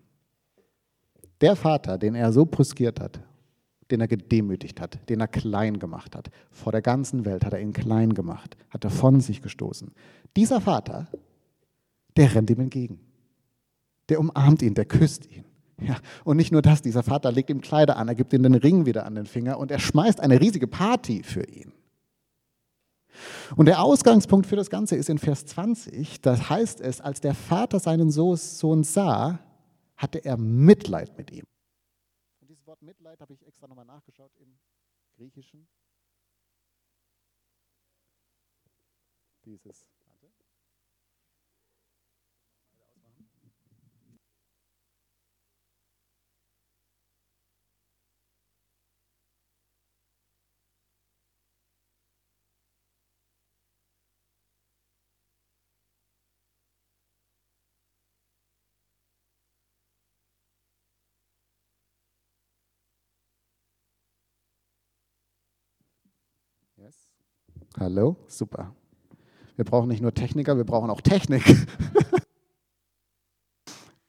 Der 1.39 1.55
Vater, 1.55 1.97
den 1.97 2.13
er 2.13 2.33
so 2.33 2.45
brüskiert 2.45 2.99
hat, 2.99 3.21
den 3.91 4.01
er 4.01 4.09
gedemütigt 4.09 4.81
hat, 4.81 5.09
den 5.09 5.21
er 5.21 5.29
klein 5.29 5.79
gemacht 5.79 6.17
hat, 6.17 6.31
vor 6.51 6.73
der 6.73 6.81
ganzen 6.81 7.23
Welt 7.23 7.45
hat 7.45 7.53
er 7.53 7.61
ihn 7.61 7.71
klein 7.71 8.13
gemacht, 8.13 8.57
hat 8.69 8.83
er 8.83 8.89
von 8.89 9.21
sich 9.21 9.41
gestoßen. 9.41 9.93
Dieser 10.35 10.59
Vater, 10.59 11.07
der 12.17 12.35
rennt 12.35 12.49
ihm 12.49 12.59
entgegen. 12.59 12.99
Der 14.09 14.19
umarmt 14.19 14.61
ihn, 14.61 14.73
der 14.73 14.85
küsst 14.85 15.25
ihn. 15.31 15.45
Ja, 15.81 15.97
und 16.23 16.37
nicht 16.37 16.51
nur 16.51 16.61
das, 16.61 16.81
dieser 16.81 17.03
Vater 17.03 17.31
legt 17.31 17.49
ihm 17.49 17.59
Kleider 17.59 17.97
an, 17.97 18.07
er 18.07 18.15
gibt 18.15 18.31
ihm 18.31 18.43
den 18.43 18.55
Ring 18.55 18.85
wieder 18.85 19.05
an 19.05 19.15
den 19.15 19.25
Finger 19.25 19.59
und 19.59 19.71
er 19.71 19.79
schmeißt 19.79 20.21
eine 20.21 20.39
riesige 20.39 20.67
Party 20.67 21.21
für 21.21 21.43
ihn. 21.43 21.73
Und 23.55 23.65
der 23.65 23.81
Ausgangspunkt 23.81 24.45
für 24.45 24.55
das 24.55 24.69
Ganze 24.69 24.95
ist 24.95 25.09
in 25.09 25.17
Vers 25.17 25.45
20. 25.45 26.21
Da 26.21 26.49
heißt 26.49 26.81
es, 26.81 27.01
als 27.01 27.21
der 27.21 27.33
Vater 27.33 27.79
seinen 27.79 28.11
Sohn 28.11 28.83
sah, 28.83 29.39
hatte 29.95 30.23
er 30.23 30.37
Mitleid 30.37 31.17
mit 31.17 31.31
ihm. 31.31 31.45
Und 32.41 32.49
dieses 32.49 32.65
Wort 32.67 32.81
Mitleid 32.81 33.19
habe 33.21 33.33
ich 33.33 33.45
extra 33.45 33.67
nochmal 33.67 33.85
nachgeschaut 33.85 34.31
im 34.39 34.57
Griechischen. 35.15 35.67
Dieses 39.45 39.94
Yes. 66.85 67.09
Hallo? 67.79 68.15
Super. 68.27 68.75
Wir 69.55 69.65
brauchen 69.65 69.87
nicht 69.87 70.01
nur 70.01 70.13
Techniker, 70.13 70.55
wir 70.55 70.65
brauchen 70.65 70.91
auch 70.91 71.01
Technik. 71.01 71.43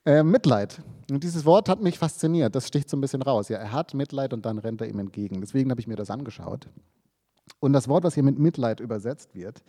äh, 0.05 0.21
Mitleid. 0.21 0.79
Und 1.09 1.23
dieses 1.23 1.43
Wort 1.45 1.69
hat 1.69 1.81
mich 1.81 1.97
fasziniert. 1.97 2.53
Das 2.53 2.67
sticht 2.67 2.87
so 2.87 2.95
ein 2.95 3.01
bisschen 3.01 3.23
raus. 3.23 3.49
Ja, 3.49 3.57
er 3.57 3.71
hat 3.71 3.95
Mitleid 3.95 4.31
und 4.31 4.45
dann 4.45 4.59
rennt 4.59 4.81
er 4.81 4.89
ihm 4.89 4.99
entgegen. 4.99 5.41
Deswegen 5.41 5.71
habe 5.71 5.81
ich 5.81 5.87
mir 5.87 5.95
das 5.95 6.11
angeschaut. 6.11 6.69
Und 7.59 7.73
das 7.73 7.87
Wort, 7.87 8.03
was 8.03 8.13
hier 8.13 8.23
mit 8.23 8.37
Mitleid 8.37 8.79
übersetzt 8.79 9.33
wird, 9.33 9.63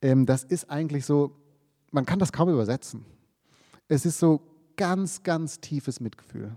ähm, 0.00 0.24
das 0.24 0.42
ist 0.42 0.70
eigentlich 0.70 1.04
so, 1.04 1.36
man 1.90 2.06
kann 2.06 2.20
das 2.20 2.32
kaum 2.32 2.48
übersetzen. 2.48 3.04
Es 3.86 4.06
ist 4.06 4.18
so 4.18 4.40
ganz, 4.76 5.24
ganz 5.24 5.60
tiefes 5.60 6.00
Mitgefühl 6.00 6.56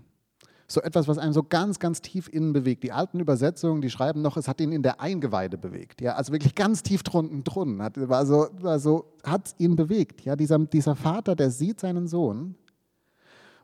so 0.74 0.82
etwas, 0.82 1.08
was 1.08 1.18
einem 1.18 1.32
so 1.32 1.42
ganz, 1.42 1.78
ganz 1.78 2.02
tief 2.02 2.28
innen 2.28 2.52
bewegt. 2.52 2.82
Die 2.82 2.92
alten 2.92 3.20
Übersetzungen, 3.20 3.80
die 3.80 3.90
schreiben 3.90 4.22
noch, 4.22 4.36
es 4.36 4.48
hat 4.48 4.60
ihn 4.60 4.72
in 4.72 4.82
der 4.82 5.00
Eingeweide 5.00 5.56
bewegt. 5.56 6.00
Ja, 6.00 6.14
also 6.14 6.32
wirklich 6.32 6.54
ganz 6.54 6.82
tief 6.82 7.02
drunten 7.02 7.44
drunten. 7.44 7.82
Hat, 7.82 7.96
war 8.08 8.26
so, 8.26 8.48
so, 8.78 9.12
ihn 9.58 9.76
bewegt. 9.76 10.22
Ja, 10.22 10.36
dieser, 10.36 10.58
dieser 10.58 10.96
Vater, 10.96 11.34
der 11.34 11.50
sieht 11.50 11.80
seinen 11.80 12.06
Sohn 12.06 12.56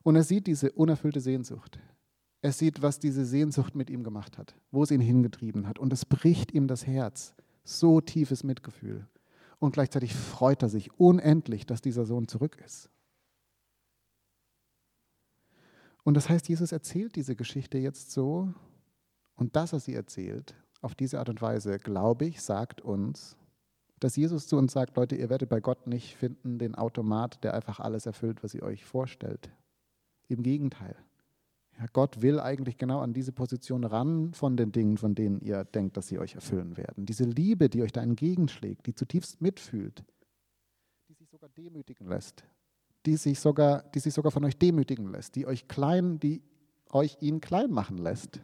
und 0.02 0.16
er 0.16 0.24
sieht 0.24 0.46
diese 0.46 0.72
unerfüllte 0.72 1.20
Sehnsucht. 1.20 1.78
Er 2.42 2.52
sieht, 2.52 2.80
was 2.80 2.98
diese 2.98 3.24
Sehnsucht 3.26 3.74
mit 3.74 3.90
ihm 3.90 4.02
gemacht 4.02 4.38
hat, 4.38 4.54
wo 4.70 4.82
es 4.82 4.90
ihn 4.90 5.00
hingetrieben 5.00 5.66
hat. 5.66 5.78
Und 5.78 5.92
es 5.92 6.06
bricht 6.06 6.52
ihm 6.52 6.68
das 6.68 6.86
Herz. 6.86 7.34
So 7.64 8.00
tiefes 8.00 8.42
Mitgefühl. 8.44 9.06
Und 9.58 9.72
gleichzeitig 9.72 10.14
freut 10.14 10.62
er 10.62 10.70
sich 10.70 10.98
unendlich, 10.98 11.66
dass 11.66 11.82
dieser 11.82 12.06
Sohn 12.06 12.28
zurück 12.28 12.56
ist. 12.64 12.88
Und 16.04 16.14
das 16.14 16.28
heißt, 16.28 16.48
Jesus 16.48 16.72
erzählt 16.72 17.16
diese 17.16 17.36
Geschichte 17.36 17.78
jetzt 17.78 18.10
so 18.10 18.52
und 19.36 19.56
dass 19.56 19.72
er 19.72 19.80
sie 19.80 19.94
erzählt, 19.94 20.54
auf 20.80 20.94
diese 20.94 21.18
Art 21.18 21.28
und 21.28 21.42
Weise, 21.42 21.78
glaube 21.78 22.26
ich, 22.26 22.40
sagt 22.40 22.80
uns, 22.80 23.36
dass 23.98 24.16
Jesus 24.16 24.48
zu 24.48 24.56
uns 24.56 24.72
sagt, 24.72 24.96
Leute, 24.96 25.14
ihr 25.14 25.28
werdet 25.28 25.50
bei 25.50 25.60
Gott 25.60 25.86
nicht 25.86 26.16
finden 26.16 26.58
den 26.58 26.74
Automat, 26.74 27.44
der 27.44 27.54
einfach 27.54 27.80
alles 27.80 28.06
erfüllt, 28.06 28.42
was 28.42 28.54
ihr 28.54 28.62
euch 28.62 28.84
vorstellt. 28.84 29.50
Im 30.28 30.42
Gegenteil. 30.42 30.96
Ja, 31.78 31.86
Gott 31.92 32.22
will 32.22 32.40
eigentlich 32.40 32.78
genau 32.78 33.00
an 33.00 33.12
diese 33.12 33.32
Position 33.32 33.84
ran 33.84 34.32
von 34.32 34.56
den 34.56 34.72
Dingen, 34.72 34.96
von 34.96 35.14
denen 35.14 35.40
ihr 35.40 35.64
denkt, 35.64 35.96
dass 35.96 36.08
sie 36.08 36.18
euch 36.18 36.34
erfüllen 36.34 36.76
werden. 36.76 37.06
Diese 37.06 37.24
Liebe, 37.24 37.68
die 37.68 37.82
euch 37.82 37.92
da 37.92 38.02
entgegenschlägt, 38.02 38.86
die 38.86 38.94
zutiefst 38.94 39.40
mitfühlt, 39.40 40.04
die 41.08 41.14
sich 41.14 41.28
sogar 41.28 41.50
demütigen 41.50 42.06
lässt, 42.06 42.44
die 43.06 43.16
sich 43.16 43.40
sogar, 43.40 43.82
die 43.94 44.00
sich 44.00 44.14
sogar 44.14 44.30
von 44.30 44.44
euch 44.44 44.58
demütigen 44.58 45.10
lässt, 45.10 45.34
die 45.36 45.46
euch 45.46 45.68
klein, 45.68 46.18
die 46.20 46.42
euch 46.90 47.16
ihn 47.20 47.40
klein 47.40 47.70
machen 47.70 47.98
lässt. 47.98 48.40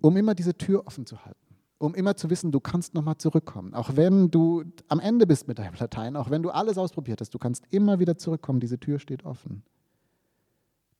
Um 0.00 0.16
immer 0.16 0.34
diese 0.34 0.56
Tür 0.56 0.86
offen 0.86 1.06
zu 1.06 1.24
halten, 1.24 1.38
um 1.78 1.94
immer 1.94 2.16
zu 2.16 2.28
wissen, 2.28 2.52
du 2.52 2.60
kannst 2.60 2.94
nochmal 2.94 3.16
zurückkommen. 3.16 3.74
Auch 3.74 3.96
wenn 3.96 4.30
du 4.30 4.64
am 4.88 5.00
Ende 5.00 5.26
bist 5.26 5.48
mit 5.48 5.58
deinem 5.58 5.74
Latein, 5.78 6.16
auch 6.16 6.30
wenn 6.30 6.42
du 6.42 6.50
alles 6.50 6.76
ausprobiert 6.76 7.20
hast, 7.20 7.32
du 7.32 7.38
kannst 7.38 7.64
immer 7.70 7.98
wieder 7.98 8.18
zurückkommen, 8.18 8.60
diese 8.60 8.78
Tür 8.78 8.98
steht 8.98 9.24
offen. 9.24 9.62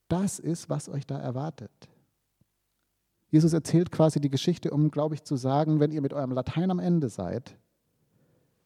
Das 0.08 0.38
ist, 0.38 0.70
was 0.70 0.88
euch 0.88 1.06
da 1.06 1.18
erwartet. 1.18 1.70
Jesus 3.30 3.52
erzählt 3.52 3.90
quasi 3.90 4.20
die 4.20 4.30
Geschichte, 4.30 4.70
um, 4.70 4.90
glaube 4.90 5.16
ich, 5.16 5.24
zu 5.24 5.36
sagen, 5.36 5.80
wenn 5.80 5.90
ihr 5.90 6.00
mit 6.00 6.12
eurem 6.12 6.30
Latein 6.30 6.70
am 6.70 6.78
Ende 6.78 7.08
seid, 7.08 7.58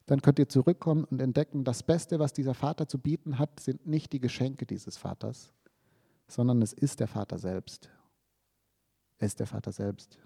dann 0.09 0.23
könnt 0.23 0.39
ihr 0.39 0.49
zurückkommen 0.49 1.05
und 1.05 1.21
entdecken, 1.21 1.65
das 1.65 1.83
Beste, 1.83 2.19
was 2.19 2.33
dieser 2.33 2.55
Vater 2.55 2.89
zu 2.89 2.99
bieten 2.99 3.39
hat, 3.39 3.61
sind 3.61 3.87
nicht 3.87 4.11
die 4.15 4.21
Geschenke 4.21 4.65
dieses 4.65 4.97
Vaters, 4.97 5.53
sondern 6.27 6.63
es 6.63 6.73
ist 6.73 7.01
der 7.01 7.09
Vater 7.09 7.39
selbst. 7.39 7.91
Er 9.19 9.27
ist 9.27 9.39
der 9.39 9.47
Vater 9.47 9.71
selbst. 9.71 10.19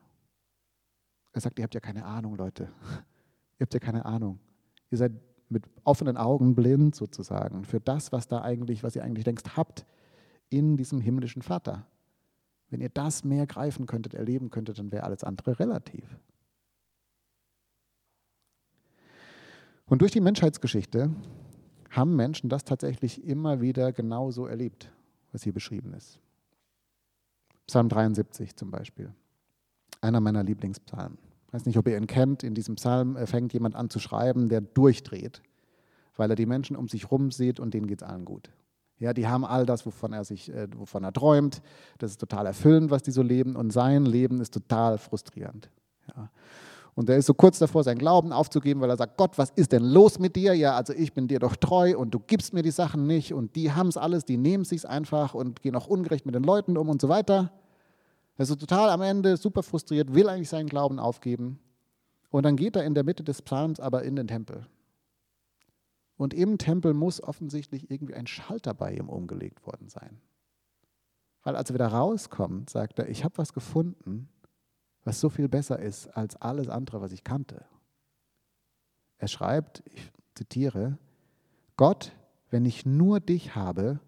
Er 1.32 1.40
sagt, 1.40 1.58
ihr 1.58 1.64
habt 1.64 1.74
ja 1.74 1.80
keine 1.80 2.04
Ahnung, 2.04 2.36
Leute. 2.36 2.68
ihr 3.58 3.64
habt 3.64 3.74
ja 3.74 3.80
keine 3.80 4.04
Ahnung. 4.04 4.38
Ihr 4.90 4.98
seid 4.98 5.14
mit 5.48 5.64
offenen 5.82 6.16
Augen 6.16 6.54
blind 6.54 6.94
sozusagen 6.94 7.64
für 7.64 7.80
das, 7.80 8.12
was 8.12 8.28
da 8.28 8.40
eigentlich, 8.40 8.84
was 8.84 8.94
ihr 8.94 9.02
eigentlich 9.02 9.24
denkst, 9.24 9.56
habt 9.56 9.84
in 10.48 10.76
diesem 10.76 11.00
himmlischen 11.00 11.42
Vater. 11.42 11.88
Wenn 12.70 12.80
ihr 12.80 12.88
das 12.88 13.24
mehr 13.24 13.48
greifen 13.48 13.86
könntet, 13.86 14.14
erleben 14.14 14.50
könntet, 14.50 14.78
dann 14.78 14.92
wäre 14.92 15.02
alles 15.02 15.24
andere 15.24 15.58
relativ. 15.58 16.20
Und 19.92 20.00
durch 20.00 20.12
die 20.12 20.22
Menschheitsgeschichte 20.22 21.10
haben 21.90 22.16
Menschen 22.16 22.48
das 22.48 22.64
tatsächlich 22.64 23.22
immer 23.26 23.60
wieder 23.60 23.92
genauso 23.92 24.46
erlebt, 24.46 24.90
was 25.32 25.42
hier 25.42 25.52
beschrieben 25.52 25.92
ist. 25.92 26.18
Psalm 27.66 27.90
73 27.90 28.56
zum 28.56 28.70
Beispiel, 28.70 29.12
einer 30.00 30.20
meiner 30.22 30.44
Lieblingspsalmen. 30.44 31.18
Ich 31.46 31.52
weiß 31.52 31.66
nicht, 31.66 31.76
ob 31.76 31.86
ihr 31.88 31.98
ihn 31.98 32.06
kennt. 32.06 32.42
In 32.42 32.54
diesem 32.54 32.76
Psalm 32.76 33.16
äh, 33.16 33.26
fängt 33.26 33.52
jemand 33.52 33.74
an 33.74 33.90
zu 33.90 33.98
schreiben, 33.98 34.48
der 34.48 34.62
durchdreht, 34.62 35.42
weil 36.16 36.30
er 36.30 36.36
die 36.36 36.46
Menschen 36.46 36.74
um 36.74 36.88
sich 36.88 37.02
herum 37.02 37.30
sieht 37.30 37.60
und 37.60 37.74
denen 37.74 37.86
geht 37.86 38.00
es 38.00 38.08
allen 38.08 38.24
gut. 38.24 38.48
Ja, 38.98 39.12
die 39.12 39.28
haben 39.28 39.44
all 39.44 39.66
das, 39.66 39.84
wovon 39.84 40.14
er 40.14 40.24
sich, 40.24 40.50
äh, 40.50 40.68
wovon 40.74 41.04
er 41.04 41.12
träumt. 41.12 41.60
Das 41.98 42.12
ist 42.12 42.18
total 42.18 42.46
erfüllend, 42.46 42.90
was 42.90 43.02
die 43.02 43.10
so 43.10 43.20
leben. 43.20 43.56
Und 43.56 43.74
sein 43.74 44.06
Leben 44.06 44.40
ist 44.40 44.54
total 44.54 44.96
frustrierend. 44.96 45.68
Ja. 46.16 46.30
Und 46.94 47.08
er 47.08 47.16
ist 47.16 47.26
so 47.26 47.32
kurz 47.32 47.58
davor, 47.58 47.84
seinen 47.84 47.98
Glauben 47.98 48.32
aufzugeben, 48.32 48.80
weil 48.82 48.90
er 48.90 48.98
sagt, 48.98 49.16
Gott, 49.16 49.38
was 49.38 49.50
ist 49.50 49.72
denn 49.72 49.82
los 49.82 50.18
mit 50.18 50.36
dir? 50.36 50.52
Ja, 50.54 50.76
also 50.76 50.92
ich 50.92 51.14
bin 51.14 51.26
dir 51.26 51.38
doch 51.38 51.56
treu 51.56 51.96
und 51.96 52.12
du 52.12 52.18
gibst 52.18 52.52
mir 52.52 52.62
die 52.62 52.70
Sachen 52.70 53.06
nicht 53.06 53.32
und 53.32 53.56
die 53.56 53.72
haben 53.72 53.88
es 53.88 53.96
alles, 53.96 54.24
die 54.26 54.36
nehmen 54.36 54.62
es 54.62 54.68
sich 54.68 54.86
einfach 54.86 55.32
und 55.32 55.62
gehen 55.62 55.74
auch 55.74 55.86
ungerecht 55.86 56.26
mit 56.26 56.34
den 56.34 56.42
Leuten 56.42 56.76
um 56.76 56.90
und 56.90 57.00
so 57.00 57.08
weiter. 57.08 57.50
Er 58.36 58.42
ist 58.42 58.48
so 58.48 58.56
total 58.56 58.90
am 58.90 59.00
Ende, 59.00 59.38
super 59.38 59.62
frustriert, 59.62 60.14
will 60.14 60.28
eigentlich 60.28 60.50
seinen 60.50 60.68
Glauben 60.68 60.98
aufgeben. 60.98 61.58
Und 62.30 62.44
dann 62.44 62.56
geht 62.56 62.76
er 62.76 62.84
in 62.84 62.94
der 62.94 63.04
Mitte 63.04 63.24
des 63.24 63.40
Psalms 63.40 63.80
aber 63.80 64.02
in 64.02 64.16
den 64.16 64.26
Tempel. 64.26 64.66
Und 66.16 66.34
im 66.34 66.58
Tempel 66.58 66.92
muss 66.92 67.22
offensichtlich 67.22 67.90
irgendwie 67.90 68.14
ein 68.14 68.26
Schalter 68.26 68.74
bei 68.74 68.94
ihm 68.94 69.08
umgelegt 69.08 69.66
worden 69.66 69.88
sein. 69.88 70.20
Weil 71.42 71.56
als 71.56 71.70
er 71.70 71.74
wieder 71.74 71.88
rauskommt, 71.88 72.70
sagt 72.70 72.98
er, 72.98 73.08
ich 73.08 73.24
habe 73.24 73.38
was 73.38 73.52
gefunden, 73.52 74.28
was 75.04 75.20
so 75.20 75.28
viel 75.28 75.48
besser 75.48 75.78
ist 75.78 76.08
als 76.08 76.36
alles 76.36 76.68
andere, 76.68 77.00
was 77.00 77.12
ich 77.12 77.24
kannte. 77.24 77.64
Er 79.18 79.28
schreibt, 79.28 79.82
ich 79.92 80.10
zitiere, 80.34 80.98
Gott, 81.76 82.12
wenn 82.50 82.64
ich 82.64 82.86
nur 82.86 83.20
dich 83.20 83.54
habe, 83.54 84.00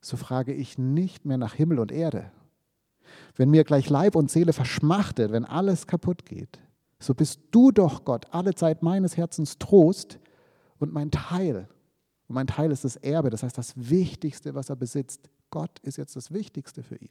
so 0.00 0.16
frage 0.16 0.52
ich 0.52 0.78
nicht 0.78 1.24
mehr 1.24 1.38
nach 1.38 1.54
Himmel 1.54 1.78
und 1.78 1.92
Erde. 1.92 2.32
Wenn 3.36 3.50
mir 3.50 3.64
gleich 3.64 3.88
Leib 3.88 4.16
und 4.16 4.30
Seele 4.30 4.52
verschmachtet, 4.52 5.32
wenn 5.32 5.44
alles 5.44 5.86
kaputt 5.86 6.24
geht, 6.24 6.60
so 6.98 7.14
bist 7.14 7.40
du 7.50 7.70
doch 7.70 8.04
Gott 8.04 8.26
alle 8.30 8.54
Zeit 8.54 8.82
meines 8.82 9.16
Herzens 9.16 9.58
Trost 9.58 10.18
und 10.78 10.92
mein 10.92 11.10
Teil. 11.10 11.68
Und 12.28 12.34
mein 12.34 12.46
Teil 12.46 12.70
ist 12.70 12.84
das 12.84 12.96
Erbe, 12.96 13.30
das 13.30 13.42
heißt 13.42 13.58
das 13.58 13.74
Wichtigste, 13.76 14.54
was 14.54 14.70
er 14.70 14.76
besitzt. 14.76 15.28
Gott 15.50 15.78
ist 15.80 15.98
jetzt 15.98 16.16
das 16.16 16.32
Wichtigste 16.32 16.82
für 16.82 16.96
ihn. 16.96 17.10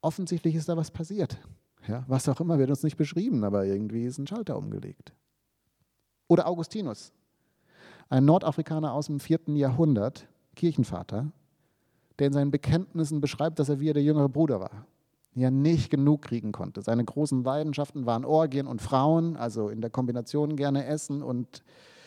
Offensichtlich 0.00 0.54
ist 0.54 0.68
da 0.68 0.76
was 0.76 0.90
passiert. 0.90 1.38
Ja, 1.86 2.04
was 2.06 2.28
auch 2.28 2.40
immer 2.40 2.58
wird 2.58 2.70
uns 2.70 2.82
nicht 2.82 2.96
beschrieben, 2.96 3.44
aber 3.44 3.66
irgendwie 3.66 4.04
ist 4.04 4.18
ein 4.18 4.26
Schalter 4.26 4.56
umgelegt. 4.56 5.12
Oder 6.28 6.46
Augustinus, 6.46 7.12
ein 8.08 8.24
Nordafrikaner 8.24 8.92
aus 8.92 9.06
dem 9.06 9.20
vierten 9.20 9.56
Jahrhundert, 9.56 10.26
Kirchenvater, 10.56 11.30
der 12.18 12.28
in 12.28 12.32
seinen 12.32 12.50
Bekenntnissen 12.50 13.20
beschreibt, 13.20 13.58
dass 13.58 13.68
er 13.68 13.80
wie 13.80 13.92
der 13.92 14.02
jüngere 14.02 14.28
Bruder 14.28 14.60
war, 14.60 14.86
ja 15.34 15.50
nicht 15.50 15.90
genug 15.90 16.22
kriegen 16.22 16.52
konnte. 16.52 16.80
Seine 16.80 17.04
großen 17.04 17.44
Leidenschaften 17.44 18.06
waren 18.06 18.24
Orgien 18.24 18.66
und 18.66 18.80
Frauen, 18.80 19.36
also 19.36 19.68
in 19.68 19.80
der 19.80 19.90
Kombination 19.90 20.56
gerne 20.56 20.86
Essen 20.86 21.22
und 21.22 21.64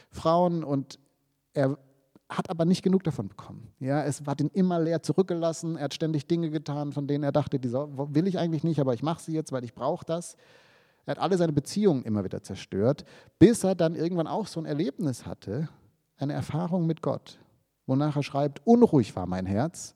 Frauen 0.09 0.63
und 0.63 0.99
er 1.53 1.77
hat 2.29 2.49
aber 2.49 2.65
nicht 2.65 2.83
genug 2.83 3.03
davon 3.03 3.29
bekommen. 3.29 3.71
Ja, 3.79 4.03
es 4.03 4.21
hat 4.25 4.41
ihn 4.41 4.49
immer 4.53 4.79
leer 4.79 5.01
zurückgelassen. 5.01 5.77
Er 5.77 5.85
hat 5.85 5.93
ständig 5.93 6.27
Dinge 6.27 6.49
getan, 6.49 6.91
von 6.91 7.07
denen 7.07 7.23
er 7.23 7.31
dachte, 7.31 7.57
die 7.59 7.71
will 7.71 8.27
ich 8.27 8.37
eigentlich 8.37 8.63
nicht, 8.63 8.79
aber 8.79 8.93
ich 8.93 9.03
mache 9.03 9.21
sie 9.21 9.33
jetzt, 9.33 9.51
weil 9.51 9.63
ich 9.63 9.73
brauche 9.73 10.05
das. 10.05 10.35
Er 11.05 11.11
hat 11.11 11.19
alle 11.19 11.37
seine 11.37 11.53
Beziehungen 11.53 12.03
immer 12.03 12.25
wieder 12.25 12.43
zerstört, 12.43 13.05
bis 13.39 13.63
er 13.63 13.75
dann 13.75 13.95
irgendwann 13.95 14.27
auch 14.27 14.47
so 14.47 14.59
ein 14.59 14.65
Erlebnis 14.65 15.25
hatte, 15.25 15.69
eine 16.17 16.33
Erfahrung 16.33 16.85
mit 16.85 17.01
Gott, 17.01 17.39
wonach 17.85 18.17
er 18.17 18.23
schreibt, 18.23 18.65
unruhig 18.67 19.15
war 19.15 19.25
mein 19.25 19.45
Herz, 19.45 19.95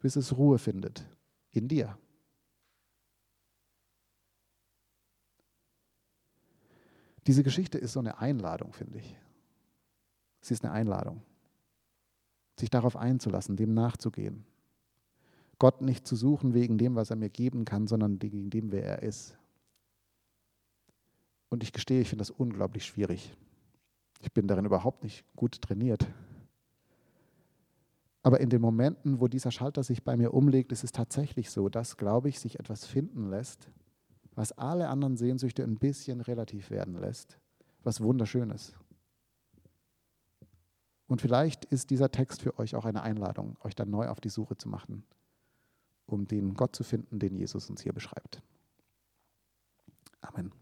bis 0.00 0.16
es 0.16 0.36
Ruhe 0.36 0.58
findet 0.58 1.04
in 1.52 1.68
dir. 1.68 1.96
Diese 7.26 7.42
Geschichte 7.42 7.78
ist 7.78 7.94
so 7.94 8.00
eine 8.00 8.18
Einladung, 8.18 8.74
finde 8.74 8.98
ich. 8.98 9.16
Sie 10.42 10.52
ist 10.52 10.64
eine 10.64 10.74
Einladung 10.74 11.22
sich 12.58 12.70
darauf 12.70 12.96
einzulassen, 12.96 13.56
dem 13.56 13.74
nachzugehen. 13.74 14.44
Gott 15.58 15.80
nicht 15.80 16.06
zu 16.06 16.16
suchen 16.16 16.54
wegen 16.54 16.78
dem, 16.78 16.96
was 16.96 17.10
er 17.10 17.16
mir 17.16 17.30
geben 17.30 17.64
kann, 17.64 17.86
sondern 17.86 18.20
wegen 18.22 18.50
dem, 18.50 18.72
wer 18.72 18.84
er 18.84 19.02
ist. 19.02 19.36
Und 21.48 21.62
ich 21.62 21.72
gestehe, 21.72 22.00
ich 22.00 22.08
finde 22.08 22.22
das 22.22 22.30
unglaublich 22.30 22.84
schwierig. 22.84 23.34
Ich 24.20 24.32
bin 24.32 24.46
darin 24.46 24.64
überhaupt 24.64 25.04
nicht 25.04 25.24
gut 25.36 25.60
trainiert. 25.62 26.06
Aber 28.22 28.40
in 28.40 28.50
den 28.50 28.60
Momenten, 28.60 29.20
wo 29.20 29.28
dieser 29.28 29.52
Schalter 29.52 29.84
sich 29.84 30.02
bei 30.02 30.16
mir 30.16 30.34
umlegt, 30.34 30.72
ist 30.72 30.82
es 30.82 30.90
tatsächlich 30.90 31.50
so, 31.50 31.68
dass, 31.68 31.96
glaube 31.96 32.28
ich, 32.28 32.40
sich 32.40 32.58
etwas 32.58 32.84
finden 32.84 33.30
lässt, 33.30 33.70
was 34.34 34.52
alle 34.52 34.88
anderen 34.88 35.16
Sehnsüchte 35.16 35.62
ein 35.62 35.78
bisschen 35.78 36.20
relativ 36.20 36.70
werden 36.70 37.00
lässt, 37.00 37.38
was 37.84 38.00
wunderschön 38.00 38.50
ist. 38.50 38.76
Und 41.08 41.20
vielleicht 41.20 41.64
ist 41.66 41.90
dieser 41.90 42.10
Text 42.10 42.42
für 42.42 42.58
euch 42.58 42.74
auch 42.74 42.84
eine 42.84 43.02
Einladung, 43.02 43.56
euch 43.62 43.74
dann 43.74 43.90
neu 43.90 44.08
auf 44.08 44.20
die 44.20 44.28
Suche 44.28 44.56
zu 44.56 44.68
machen, 44.68 45.04
um 46.06 46.26
den 46.26 46.54
Gott 46.54 46.74
zu 46.74 46.82
finden, 46.82 47.18
den 47.18 47.36
Jesus 47.36 47.70
uns 47.70 47.82
hier 47.82 47.92
beschreibt. 47.92 48.42
Amen. 50.20 50.52